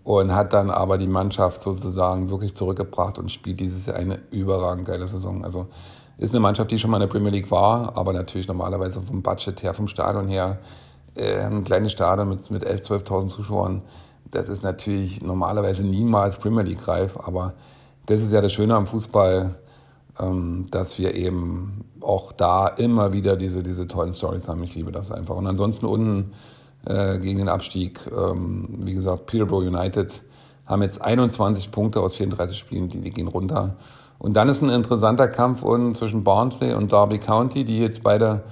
und 0.03 0.35
hat 0.35 0.51
dann 0.51 0.69
aber 0.69 0.97
die 0.97 1.07
Mannschaft 1.07 1.61
sozusagen 1.61 2.29
wirklich 2.29 2.53
zurückgebracht 2.55 3.17
und 3.17 3.31
spielt 3.31 3.61
dieses 3.61 3.85
Jahr 3.85 3.95
eine 3.95 4.19
überragend 4.31 4.85
geile 4.85 5.07
Saison. 5.07 5.45
Also 5.45 5.67
ist 6.17 6.33
eine 6.33 6.41
Mannschaft, 6.41 6.71
die 6.71 6.79
schon 6.79 6.91
mal 6.91 6.97
in 6.97 7.01
der 7.01 7.07
Premier 7.07 7.31
League 7.31 7.49
war, 7.49 7.95
aber 7.95 8.11
natürlich 8.11 8.47
normalerweise 8.49 9.01
vom 9.01 9.21
Budget 9.21 9.63
her, 9.63 9.73
vom 9.73 9.87
Stadion 9.87 10.27
her, 10.27 10.59
äh, 11.19 11.41
ein 11.41 11.63
kleines 11.63 11.91
Stadion 11.91 12.29
mit, 12.29 12.49
mit 12.51 12.65
11.000, 12.65 13.03
12.000 13.05 13.27
Zuschauern. 13.27 13.81
Das 14.31 14.49
ist 14.49 14.63
natürlich 14.63 15.21
normalerweise 15.21 15.83
niemals 15.83 16.37
Premier 16.37 16.63
League 16.63 16.87
reif, 16.87 17.17
aber 17.17 17.53
das 18.05 18.21
ist 18.21 18.31
ja 18.31 18.41
das 18.41 18.53
Schöne 18.53 18.75
am 18.75 18.87
Fußball, 18.87 19.55
ähm, 20.19 20.67
dass 20.71 20.97
wir 20.97 21.15
eben 21.15 21.85
auch 22.01 22.31
da 22.31 22.67
immer 22.67 23.13
wieder 23.13 23.35
diese, 23.35 23.63
diese 23.63 23.87
tollen 23.87 24.13
Stories 24.13 24.47
haben. 24.47 24.63
Ich 24.63 24.75
liebe 24.75 24.91
das 24.91 25.11
einfach. 25.11 25.35
Und 25.35 25.47
ansonsten 25.47 25.85
unten 25.85 26.31
äh, 26.85 27.19
gegen 27.19 27.39
den 27.39 27.49
Abstieg. 27.49 27.99
Ähm, 28.11 28.67
wie 28.83 28.93
gesagt, 28.93 29.25
Peterborough 29.25 29.67
United 29.67 30.23
haben 30.65 30.81
jetzt 30.81 31.01
21 31.01 31.71
Punkte 31.71 31.99
aus 31.99 32.15
34 32.15 32.57
Spielen, 32.57 32.89
die, 32.89 33.01
die 33.01 33.11
gehen 33.11 33.27
runter. 33.27 33.75
Und 34.17 34.33
dann 34.35 34.49
ist 34.49 34.61
ein 34.61 34.69
interessanter 34.69 35.27
Kampf 35.27 35.63
unten 35.63 35.95
zwischen 35.95 36.23
Barnsley 36.23 36.73
und 36.73 36.91
Derby 36.91 37.19
County, 37.19 37.63
die 37.63 37.79
jetzt 37.79 38.03
beide 38.03 38.43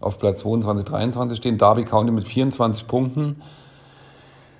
auf 0.00 0.18
Platz 0.18 0.40
22, 0.40 0.84
23 0.84 1.38
stehen. 1.38 1.58
Derby 1.58 1.84
County 1.84 2.12
mit 2.12 2.24
24 2.24 2.86
Punkten 2.86 3.42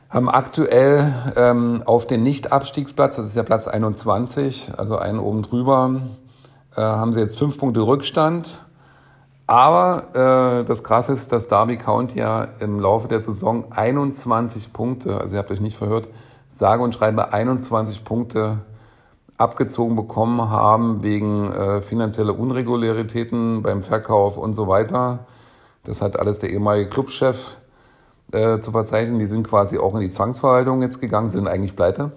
haben 0.09 0.29
aktuell 0.29 1.13
ähm, 1.37 1.83
auf 1.85 2.07
den 2.07 2.23
Nicht-Abstiegsplatz, 2.23 3.17
das 3.17 3.27
ist 3.27 3.37
ja 3.37 3.43
Platz 3.43 3.67
21, 3.67 4.73
also 4.77 4.97
einen 4.97 5.19
oben 5.19 5.43
drüber, 5.43 6.01
äh, 6.77 6.81
haben 6.81 7.13
sie 7.13 7.21
jetzt 7.21 7.39
fünf 7.39 7.59
Punkte 7.59 7.81
Rückstand. 7.81 8.65
Aber 9.49 10.09
äh, 10.15 10.65
das 10.65 10.83
Krasse 10.83 11.13
ist, 11.13 11.31
dass 11.31 11.47
Derby 11.49 11.77
County 11.77 12.19
ja 12.19 12.49
im 12.59 12.81
Laufe 12.81 13.07
der 13.09 13.21
Saison 13.21 13.71
21 13.71 14.73
Punkte, 14.73 15.21
also 15.21 15.35
ihr 15.35 15.39
habt 15.39 15.51
euch 15.51 15.61
nicht 15.61 15.77
verhört, 15.77 16.09
sage 16.51 16.83
und 16.83 16.95
schreibe 16.95 17.33
21 17.33 18.03
Punkte 18.03 18.59
abgezogen 19.39 19.97
bekommen 19.97 20.51
haben 20.51 21.03
wegen 21.03 21.53
äh, 21.53 21.83
finanzieller 21.83 22.39
Unregularitäten 22.39 23.63
beim 23.63 23.83
Verkauf 23.83 24.37
und 24.37 24.55
so 24.55 24.69
weiter. 24.69 25.27
Das 25.85 26.03
hat 26.03 26.19
alles 26.19 26.39
der 26.39 26.51
ehemalige 26.51 26.89
Clubchef 26.89 27.57
äh, 28.33 28.61
zu 28.61 28.73
verzeichnen. 28.73 29.19
Die 29.19 29.27
sind 29.27 29.47
quasi 29.47 29.79
auch 29.79 29.95
in 29.95 30.01
die 30.01 30.11
Zwangsverwaltung 30.11 30.83
jetzt 30.83 31.01
gegangen, 31.01 31.31
sind 31.31 31.49
eigentlich 31.49 31.77
pleite. 31.77 32.13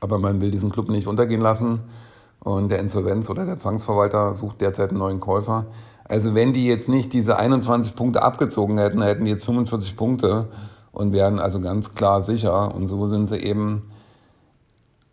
Aber 0.00 0.18
man 0.18 0.40
will 0.40 0.50
diesen 0.50 0.70
Club 0.70 0.88
nicht 0.88 1.06
untergehen 1.06 1.40
lassen. 1.40 1.80
Und 2.40 2.70
der 2.70 2.78
Insolvenz 2.78 3.28
oder 3.30 3.46
der 3.46 3.56
Zwangsverwalter 3.56 4.34
sucht 4.34 4.60
derzeit 4.60 4.90
einen 4.90 4.98
neuen 4.98 5.20
Käufer. 5.20 5.66
Also 6.04 6.34
wenn 6.34 6.52
die 6.52 6.66
jetzt 6.66 6.88
nicht 6.88 7.12
diese 7.12 7.36
21 7.36 7.94
Punkte 7.94 8.22
abgezogen 8.22 8.78
hätten, 8.78 9.02
hätten 9.02 9.24
die 9.24 9.30
jetzt 9.30 9.44
45 9.44 9.96
Punkte 9.96 10.48
und 10.92 11.12
wären 11.12 11.38
also 11.38 11.60
ganz 11.60 11.94
klar 11.94 12.22
sicher. 12.22 12.74
Und 12.74 12.88
so 12.88 13.06
sind 13.06 13.26
sie 13.26 13.36
eben 13.36 13.90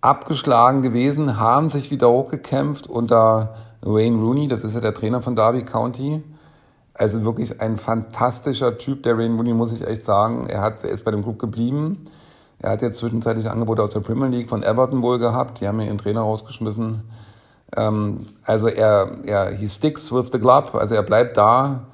abgeschlagen 0.05 0.81
gewesen, 0.81 1.39
haben 1.39 1.69
sich 1.69 1.91
wieder 1.91 2.09
hochgekämpft 2.09 2.87
unter 2.87 3.55
Wayne 3.81 4.17
Rooney, 4.17 4.47
das 4.47 4.63
ist 4.63 4.73
ja 4.73 4.81
der 4.81 4.93
Trainer 4.93 5.21
von 5.21 5.35
Derby 5.35 5.63
County. 5.63 6.23
Also 6.93 7.25
wirklich 7.25 7.59
ein 7.59 7.75
fantastischer 7.75 8.77
Typ, 8.77 9.03
der 9.03 9.17
Wayne 9.17 9.35
Rooney, 9.35 9.53
muss 9.53 9.73
ich 9.73 9.85
echt 9.85 10.05
sagen. 10.05 10.47
Er, 10.47 10.61
hat, 10.61 10.83
er 10.83 10.91
ist 10.91 11.03
bei 11.03 11.11
dem 11.11 11.23
Club 11.23 11.39
geblieben. 11.39 12.07
Er 12.59 12.71
hat 12.71 12.81
jetzt 12.81 12.99
zwischenzeitlich 12.99 13.49
Angebote 13.49 13.83
aus 13.83 13.89
der 13.89 13.99
Premier 13.99 14.27
League 14.27 14.49
von 14.49 14.63
Everton 14.63 15.01
wohl 15.01 15.19
gehabt. 15.19 15.59
Die 15.59 15.67
haben 15.67 15.79
ja 15.81 15.87
ihren 15.87 15.97
Trainer 15.97 16.21
rausgeschmissen. 16.21 17.03
Ähm, 17.75 18.19
also 18.43 18.67
er, 18.67 19.11
er, 19.25 19.51
he 19.51 19.67
sticks 19.67 20.11
with 20.11 20.29
the 20.31 20.39
club, 20.39 20.73
also 20.73 20.95
er 20.95 21.03
bleibt 21.03 21.35
da. 21.35 21.87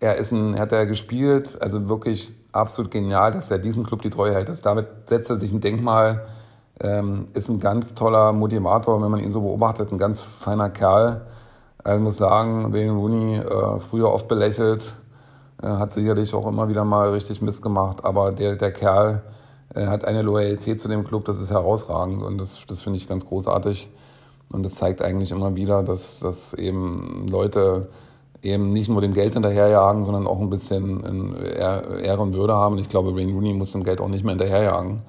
Er 0.00 0.16
ist 0.16 0.32
ein, 0.32 0.58
hat 0.58 0.72
er 0.72 0.86
gespielt, 0.86 1.60
also 1.60 1.88
wirklich 1.88 2.32
absolut 2.52 2.90
genial, 2.90 3.32
dass 3.32 3.50
er 3.50 3.58
diesem 3.58 3.84
Club 3.84 4.02
die 4.02 4.10
Treue 4.10 4.34
hält. 4.34 4.48
Das, 4.48 4.60
damit 4.60 4.86
setzt 5.08 5.30
er 5.30 5.38
sich 5.38 5.50
ein 5.50 5.60
Denkmal, 5.60 6.24
ähm, 6.80 7.26
ist 7.34 7.48
ein 7.48 7.60
ganz 7.60 7.94
toller 7.94 8.32
Motivator, 8.32 9.00
wenn 9.02 9.10
man 9.10 9.20
ihn 9.20 9.32
so 9.32 9.40
beobachtet, 9.40 9.92
ein 9.92 9.98
ganz 9.98 10.22
feiner 10.22 10.70
Kerl. 10.70 11.22
Also 11.82 12.02
muss 12.02 12.16
sagen, 12.16 12.72
Wayne 12.72 12.92
Rooney, 12.92 13.36
äh, 13.36 13.78
früher 13.78 14.12
oft 14.12 14.26
belächelt, 14.26 14.96
äh, 15.62 15.66
hat 15.66 15.92
sicherlich 15.92 16.34
auch 16.34 16.46
immer 16.46 16.68
wieder 16.68 16.84
mal 16.84 17.10
richtig 17.10 17.42
Mist 17.42 17.62
gemacht, 17.62 18.04
aber 18.04 18.32
der, 18.32 18.56
der 18.56 18.72
Kerl 18.72 19.22
äh, 19.74 19.86
hat 19.86 20.04
eine 20.04 20.22
Loyalität 20.22 20.80
zu 20.80 20.88
dem 20.88 21.04
Club, 21.04 21.24
das 21.26 21.38
ist 21.38 21.50
herausragend 21.50 22.22
und 22.22 22.38
das, 22.38 22.60
das 22.66 22.82
finde 22.82 22.98
ich 22.98 23.06
ganz 23.06 23.24
großartig. 23.24 23.90
Und 24.52 24.62
das 24.62 24.74
zeigt 24.74 25.02
eigentlich 25.02 25.32
immer 25.32 25.56
wieder, 25.56 25.82
dass, 25.82 26.20
dass 26.20 26.54
eben 26.54 27.26
Leute 27.28 27.88
eben 28.42 28.72
nicht 28.72 28.88
nur 28.88 29.00
dem 29.00 29.14
Geld 29.14 29.32
hinterherjagen, 29.32 30.04
sondern 30.04 30.26
auch 30.26 30.38
ein 30.38 30.50
bisschen 30.50 31.34
Ehre 31.44 32.20
und 32.20 32.34
Würde 32.34 32.54
haben. 32.54 32.74
Und 32.74 32.80
ich 32.80 32.88
glaube, 32.88 33.16
Wayne 33.16 33.32
Rooney 33.32 33.54
muss 33.54 33.72
dem 33.72 33.82
Geld 33.82 34.00
auch 34.00 34.08
nicht 34.08 34.22
mehr 34.22 34.32
hinterherjagen. 34.32 35.02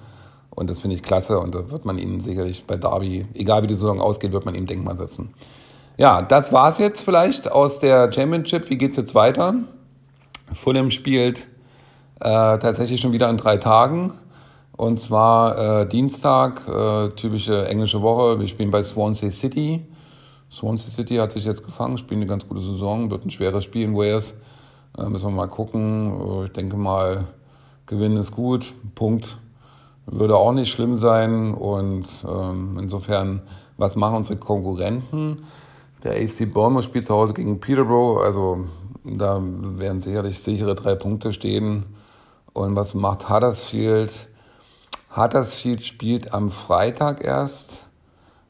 Und 0.56 0.70
das 0.70 0.80
finde 0.80 0.96
ich 0.96 1.04
klasse. 1.04 1.40
Und 1.40 1.54
da 1.54 1.70
wird 1.70 1.86
man 1.86 1.98
ihn 1.98 2.22
sicherlich 2.22 2.66
bei 2.66 2.78
Derby, 2.78 3.28
egal 3.34 3.64
wie 3.64 3.68
die 3.68 3.76
Saison 3.76 4.00
ausgeht, 4.00 4.32
wird 4.32 4.46
man 4.46 4.56
ihm 4.56 4.66
Denkmal 4.66 4.98
setzen. 4.98 5.34
Ja, 5.98 6.22
das 6.22 6.52
war's 6.52 6.78
jetzt 6.78 7.02
vielleicht 7.02 7.52
aus 7.52 7.80
der 7.80 8.12
Championship. 8.12 8.70
Wie 8.70 8.78
geht's 8.78 8.98
jetzt 8.98 9.16
weiter? 9.16 9.56
Fulham 10.54 10.92
spielt 10.92 11.48
äh, 12.20 12.58
tatsächlich 12.58 13.02
schon 13.02 13.12
wieder 13.12 13.30
in 13.30 13.38
drei 13.38 13.58
Tagen. 13.58 14.14
Und 14.78 15.00
zwar 15.00 15.58
äh, 15.82 15.88
Dienstag, 15.88 16.68
äh, 16.68 17.10
typische 17.16 17.68
englische 17.68 18.02
Woche. 18.02 18.40
Wir 18.40 18.48
spielen 18.48 18.72
bei 18.72 18.84
Swansea 18.84 19.32
City. 19.32 19.86
Swansea 20.52 20.90
City 20.90 21.16
hat 21.16 21.32
sich 21.32 21.46
jetzt 21.46 21.66
gefangen, 21.66 21.98
spielen 21.98 22.22
eine 22.22 22.30
ganz 22.30 22.48
gute 22.48 22.62
Saison, 22.62 23.10
wird 23.10 23.26
ein 23.26 23.30
schweres 23.30 23.64
Spiel 23.64 23.84
in 23.84 23.96
Wales. 23.96 24.34
Äh, 24.98 25.06
müssen 25.06 25.28
wir 25.28 25.32
mal 25.32 25.48
gucken. 25.48 26.42
Äh, 26.42 26.46
ich 26.46 26.52
denke 26.52 26.76
mal, 26.76 27.26
gewinnen 27.86 28.18
ist 28.18 28.34
gut. 28.34 28.74
Punkt 28.96 29.38
würde 30.06 30.38
auch 30.38 30.52
nicht 30.52 30.72
schlimm 30.72 30.98
sein. 30.98 31.54
Und 31.54 32.08
ähm, 32.28 32.78
insofern, 32.80 33.42
was 33.78 33.96
machen 33.96 34.18
unsere 34.18 34.40
Konkurrenten? 34.40 35.46
Der 36.04 36.14
AFC 36.14 36.52
Bournemouth 36.52 36.86
spielt 36.86 37.06
zu 37.06 37.16
Hause 37.16 37.34
gegen 37.34 37.60
Peterborough. 37.60 38.22
Also 38.24 38.66
da 39.04 39.42
werden 39.42 40.02
sicherlich 40.02 40.40
sichere 40.40 40.76
drei 40.76 40.96
Punkte 40.96 41.34
stehen. 41.34 41.86
Und 42.54 42.76
was 42.76 42.94
macht 42.94 43.30
Huddersfield? 43.30 44.28
Huddersfield 45.16 45.84
spielt 45.84 46.34
am 46.34 46.52
Freitag 46.52 47.24
erst 47.24 47.86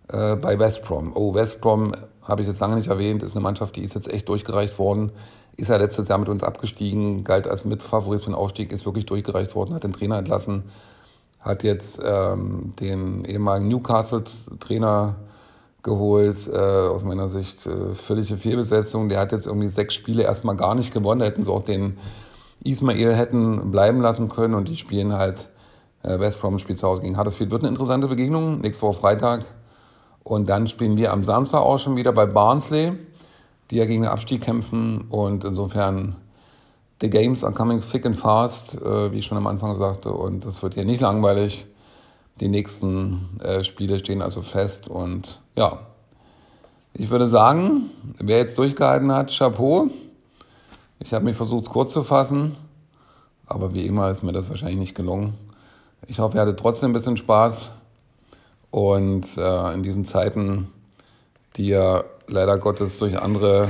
äh, 0.09 0.35
bei 0.35 0.57
West 0.59 0.83
Brom. 0.83 1.11
Oh, 1.15 1.33
West 1.33 1.61
Brom 1.61 1.91
habe 2.23 2.41
ich 2.41 2.47
jetzt 2.47 2.59
lange 2.59 2.75
nicht 2.75 2.87
erwähnt, 2.87 3.23
ist 3.23 3.35
eine 3.35 3.41
Mannschaft, 3.41 3.75
die 3.75 3.83
ist 3.83 3.95
jetzt 3.95 4.11
echt 4.11 4.29
durchgereicht 4.29 4.79
worden. 4.79 5.11
Ist 5.57 5.69
ja 5.69 5.77
letztes 5.77 6.07
Jahr 6.07 6.17
mit 6.17 6.27
uns 6.27 6.43
abgestiegen, 6.43 7.23
galt 7.23 7.47
als 7.47 7.65
Mitfavorit 7.65 8.21
für 8.21 8.31
den 8.31 8.35
Aufstieg, 8.35 8.71
ist 8.71 8.85
wirklich 8.85 9.05
durchgereicht 9.05 9.55
worden, 9.55 9.73
hat 9.73 9.83
den 9.83 9.93
Trainer 9.93 10.17
entlassen, 10.17 10.63
hat 11.45 11.63
jetzt 11.63 12.01
ähm, 12.03 12.73
den 12.79 13.23
ehemaligen 13.23 13.69
Newcastle-Trainer 13.69 15.15
geholt, 15.83 16.49
äh, 16.51 16.57
aus 16.57 17.05
meiner 17.05 17.29
Sicht 17.29 17.65
äh, 17.67 17.93
völlige 17.93 18.35
Fehlbesetzung. 18.35 19.07
Der 19.07 19.19
hat 19.19 19.31
jetzt 19.31 19.45
irgendwie 19.45 19.69
sechs 19.69 19.93
Spiele 19.93 20.23
erstmal 20.23 20.55
gar 20.55 20.75
nicht 20.75 20.93
gewonnen, 20.93 21.19
da 21.19 21.27
hätten 21.27 21.43
sie 21.43 21.51
auch 21.51 21.63
den 21.63 21.97
Ismail 22.63 23.15
hätten 23.15 23.69
bleiben 23.71 24.01
lassen 24.01 24.27
können 24.27 24.55
und 24.55 24.67
die 24.67 24.75
spielen 24.75 25.13
halt 25.13 25.49
äh, 26.05 26.19
West 26.19 26.41
Brom 26.41 26.59
spielt 26.59 26.79
zu 26.79 26.87
Hause 26.87 27.01
gegen 27.01 27.17
Huddersfield. 27.17 27.51
Wird 27.51 27.63
eine 27.63 27.69
interessante 27.69 28.07
Begegnung. 28.07 28.61
Nächste 28.61 28.83
Woche 28.83 28.99
Freitag. 28.99 29.45
Und 30.23 30.49
dann 30.49 30.67
spielen 30.67 30.97
wir 30.97 31.13
am 31.13 31.23
Samstag 31.23 31.61
auch 31.61 31.77
schon 31.77 31.95
wieder 31.95 32.11
bei 32.11 32.25
Barnsley, 32.25 32.93
die 33.69 33.75
ja 33.75 33.85
gegen 33.85 34.03
den 34.03 34.11
Abstieg 34.11 34.41
kämpfen. 34.41 35.05
Und 35.09 35.43
insofern, 35.43 36.15
the 37.01 37.09
games 37.09 37.43
are 37.43 37.53
coming 37.53 37.81
thick 37.81 38.05
and 38.05 38.17
fast, 38.17 38.75
äh, 38.75 39.11
wie 39.11 39.19
ich 39.19 39.25
schon 39.25 39.37
am 39.37 39.47
Anfang 39.47 39.75
sagte. 39.77 40.11
Und 40.11 40.45
das 40.45 40.63
wird 40.63 40.75
hier 40.75 40.85
nicht 40.85 41.01
langweilig. 41.01 41.65
Die 42.39 42.47
nächsten 42.47 43.39
äh, 43.41 43.63
Spiele 43.63 43.99
stehen 43.99 44.21
also 44.21 44.41
fest. 44.41 44.87
Und 44.87 45.41
ja, 45.55 45.79
ich 46.93 47.09
würde 47.09 47.27
sagen, 47.27 47.89
wer 48.19 48.37
jetzt 48.37 48.57
durchgehalten 48.57 49.11
hat, 49.11 49.35
Chapeau. 49.35 49.87
Ich 50.99 51.13
habe 51.13 51.25
mich 51.25 51.35
versucht, 51.35 51.69
kurz 51.69 51.91
zu 51.91 52.03
fassen. 52.03 52.55
Aber 53.47 53.73
wie 53.73 53.85
immer 53.85 54.09
ist 54.09 54.23
mir 54.23 54.31
das 54.31 54.49
wahrscheinlich 54.49 54.79
nicht 54.79 54.95
gelungen. 54.95 55.33
Ich 56.07 56.19
hoffe, 56.19 56.37
ihr 56.37 56.41
hattet 56.41 56.59
trotzdem 56.59 56.91
ein 56.91 56.93
bisschen 56.93 57.17
Spaß. 57.17 57.71
Und 58.71 59.37
äh, 59.37 59.73
in 59.73 59.83
diesen 59.83 60.03
Zeiten, 60.03 60.71
die 61.55 61.67
ja 61.67 62.03
leider 62.27 62.57
Gottes 62.57 62.97
durch 62.97 63.19
andere 63.19 63.69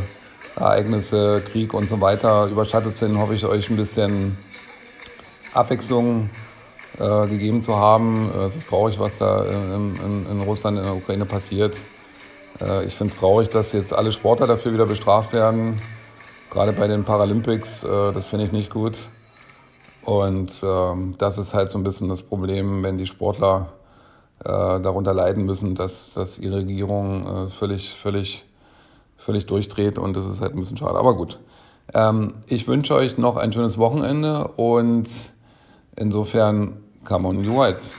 Ereignisse, 0.56 1.42
Krieg 1.52 1.74
und 1.74 1.90
so 1.90 2.00
weiter 2.02 2.48
überschattet 2.48 2.96
sind, 2.96 3.18
hoffe 3.18 3.36
ich 3.36 3.46
euch 3.46 3.70
ein 3.70 3.76
bisschen 3.76 4.38
Abwechslung 5.54 6.30
äh, 6.98 7.28
gegeben 7.28 7.62
zu 7.62 7.76
haben. 7.76 8.32
Äh, 8.34 8.46
es 8.46 8.56
ist 8.56 8.70
traurig, 8.70 9.00
was 9.00 9.18
da 9.18 9.44
in, 9.46 9.96
in, 9.96 10.26
in 10.32 10.42
Russland, 10.42 10.78
in 10.78 10.84
der 10.84 10.96
Ukraine 10.96 11.26
passiert. 11.26 11.76
Äh, 12.62 12.86
ich 12.86 12.96
finde 12.96 13.14
es 13.14 13.20
traurig, 13.20 13.50
dass 13.50 13.74
jetzt 13.74 13.94
alle 13.94 14.12
Sportler 14.12 14.48
dafür 14.48 14.74
wieder 14.74 14.86
bestraft 14.86 15.34
werden. 15.34 15.82
Gerade 16.50 16.72
bei 16.72 16.88
den 16.88 17.04
Paralympics, 17.04 17.84
äh, 17.84 18.12
das 18.14 18.28
finde 18.28 18.46
ich 18.46 18.52
nicht 18.52 18.70
gut. 18.70 18.98
Und 20.04 20.62
ähm, 20.64 21.16
das 21.18 21.38
ist 21.38 21.54
halt 21.54 21.70
so 21.70 21.78
ein 21.78 21.84
bisschen 21.84 22.10
das 22.10 22.22
Problem, 22.22 22.84
wenn 22.84 22.98
die 22.98 23.08
Sportler 23.08 23.74
äh, 24.44 24.80
darunter 24.80 25.14
leiden 25.14 25.46
müssen, 25.46 25.76
dass, 25.76 26.14
dass 26.14 26.38
ihre 26.38 26.58
Regierung 26.58 27.48
äh, 27.48 27.50
völlig, 27.50 27.90
völlig, 27.90 28.46
völlig 29.18 29.46
durchdreht 29.46 29.98
und 29.98 30.16
das 30.16 30.26
ist 30.26 30.42
halt 30.42 30.54
ein 30.54 30.60
bisschen 30.60 30.78
schade. 30.78 30.98
Aber 30.98 31.16
gut. 31.16 31.40
Ähm, 31.94 32.34
ich 32.48 32.68
wünsche 32.68 32.96
euch 32.96 33.18
noch 33.18 33.38
ein 33.38 33.54
schönes 33.54 33.78
Wochenende 33.78 34.48
und 34.56 35.08
insofern 35.96 36.78
come 37.04 37.28
on 37.28 37.44
you 37.44 37.58
whites. 37.58 37.92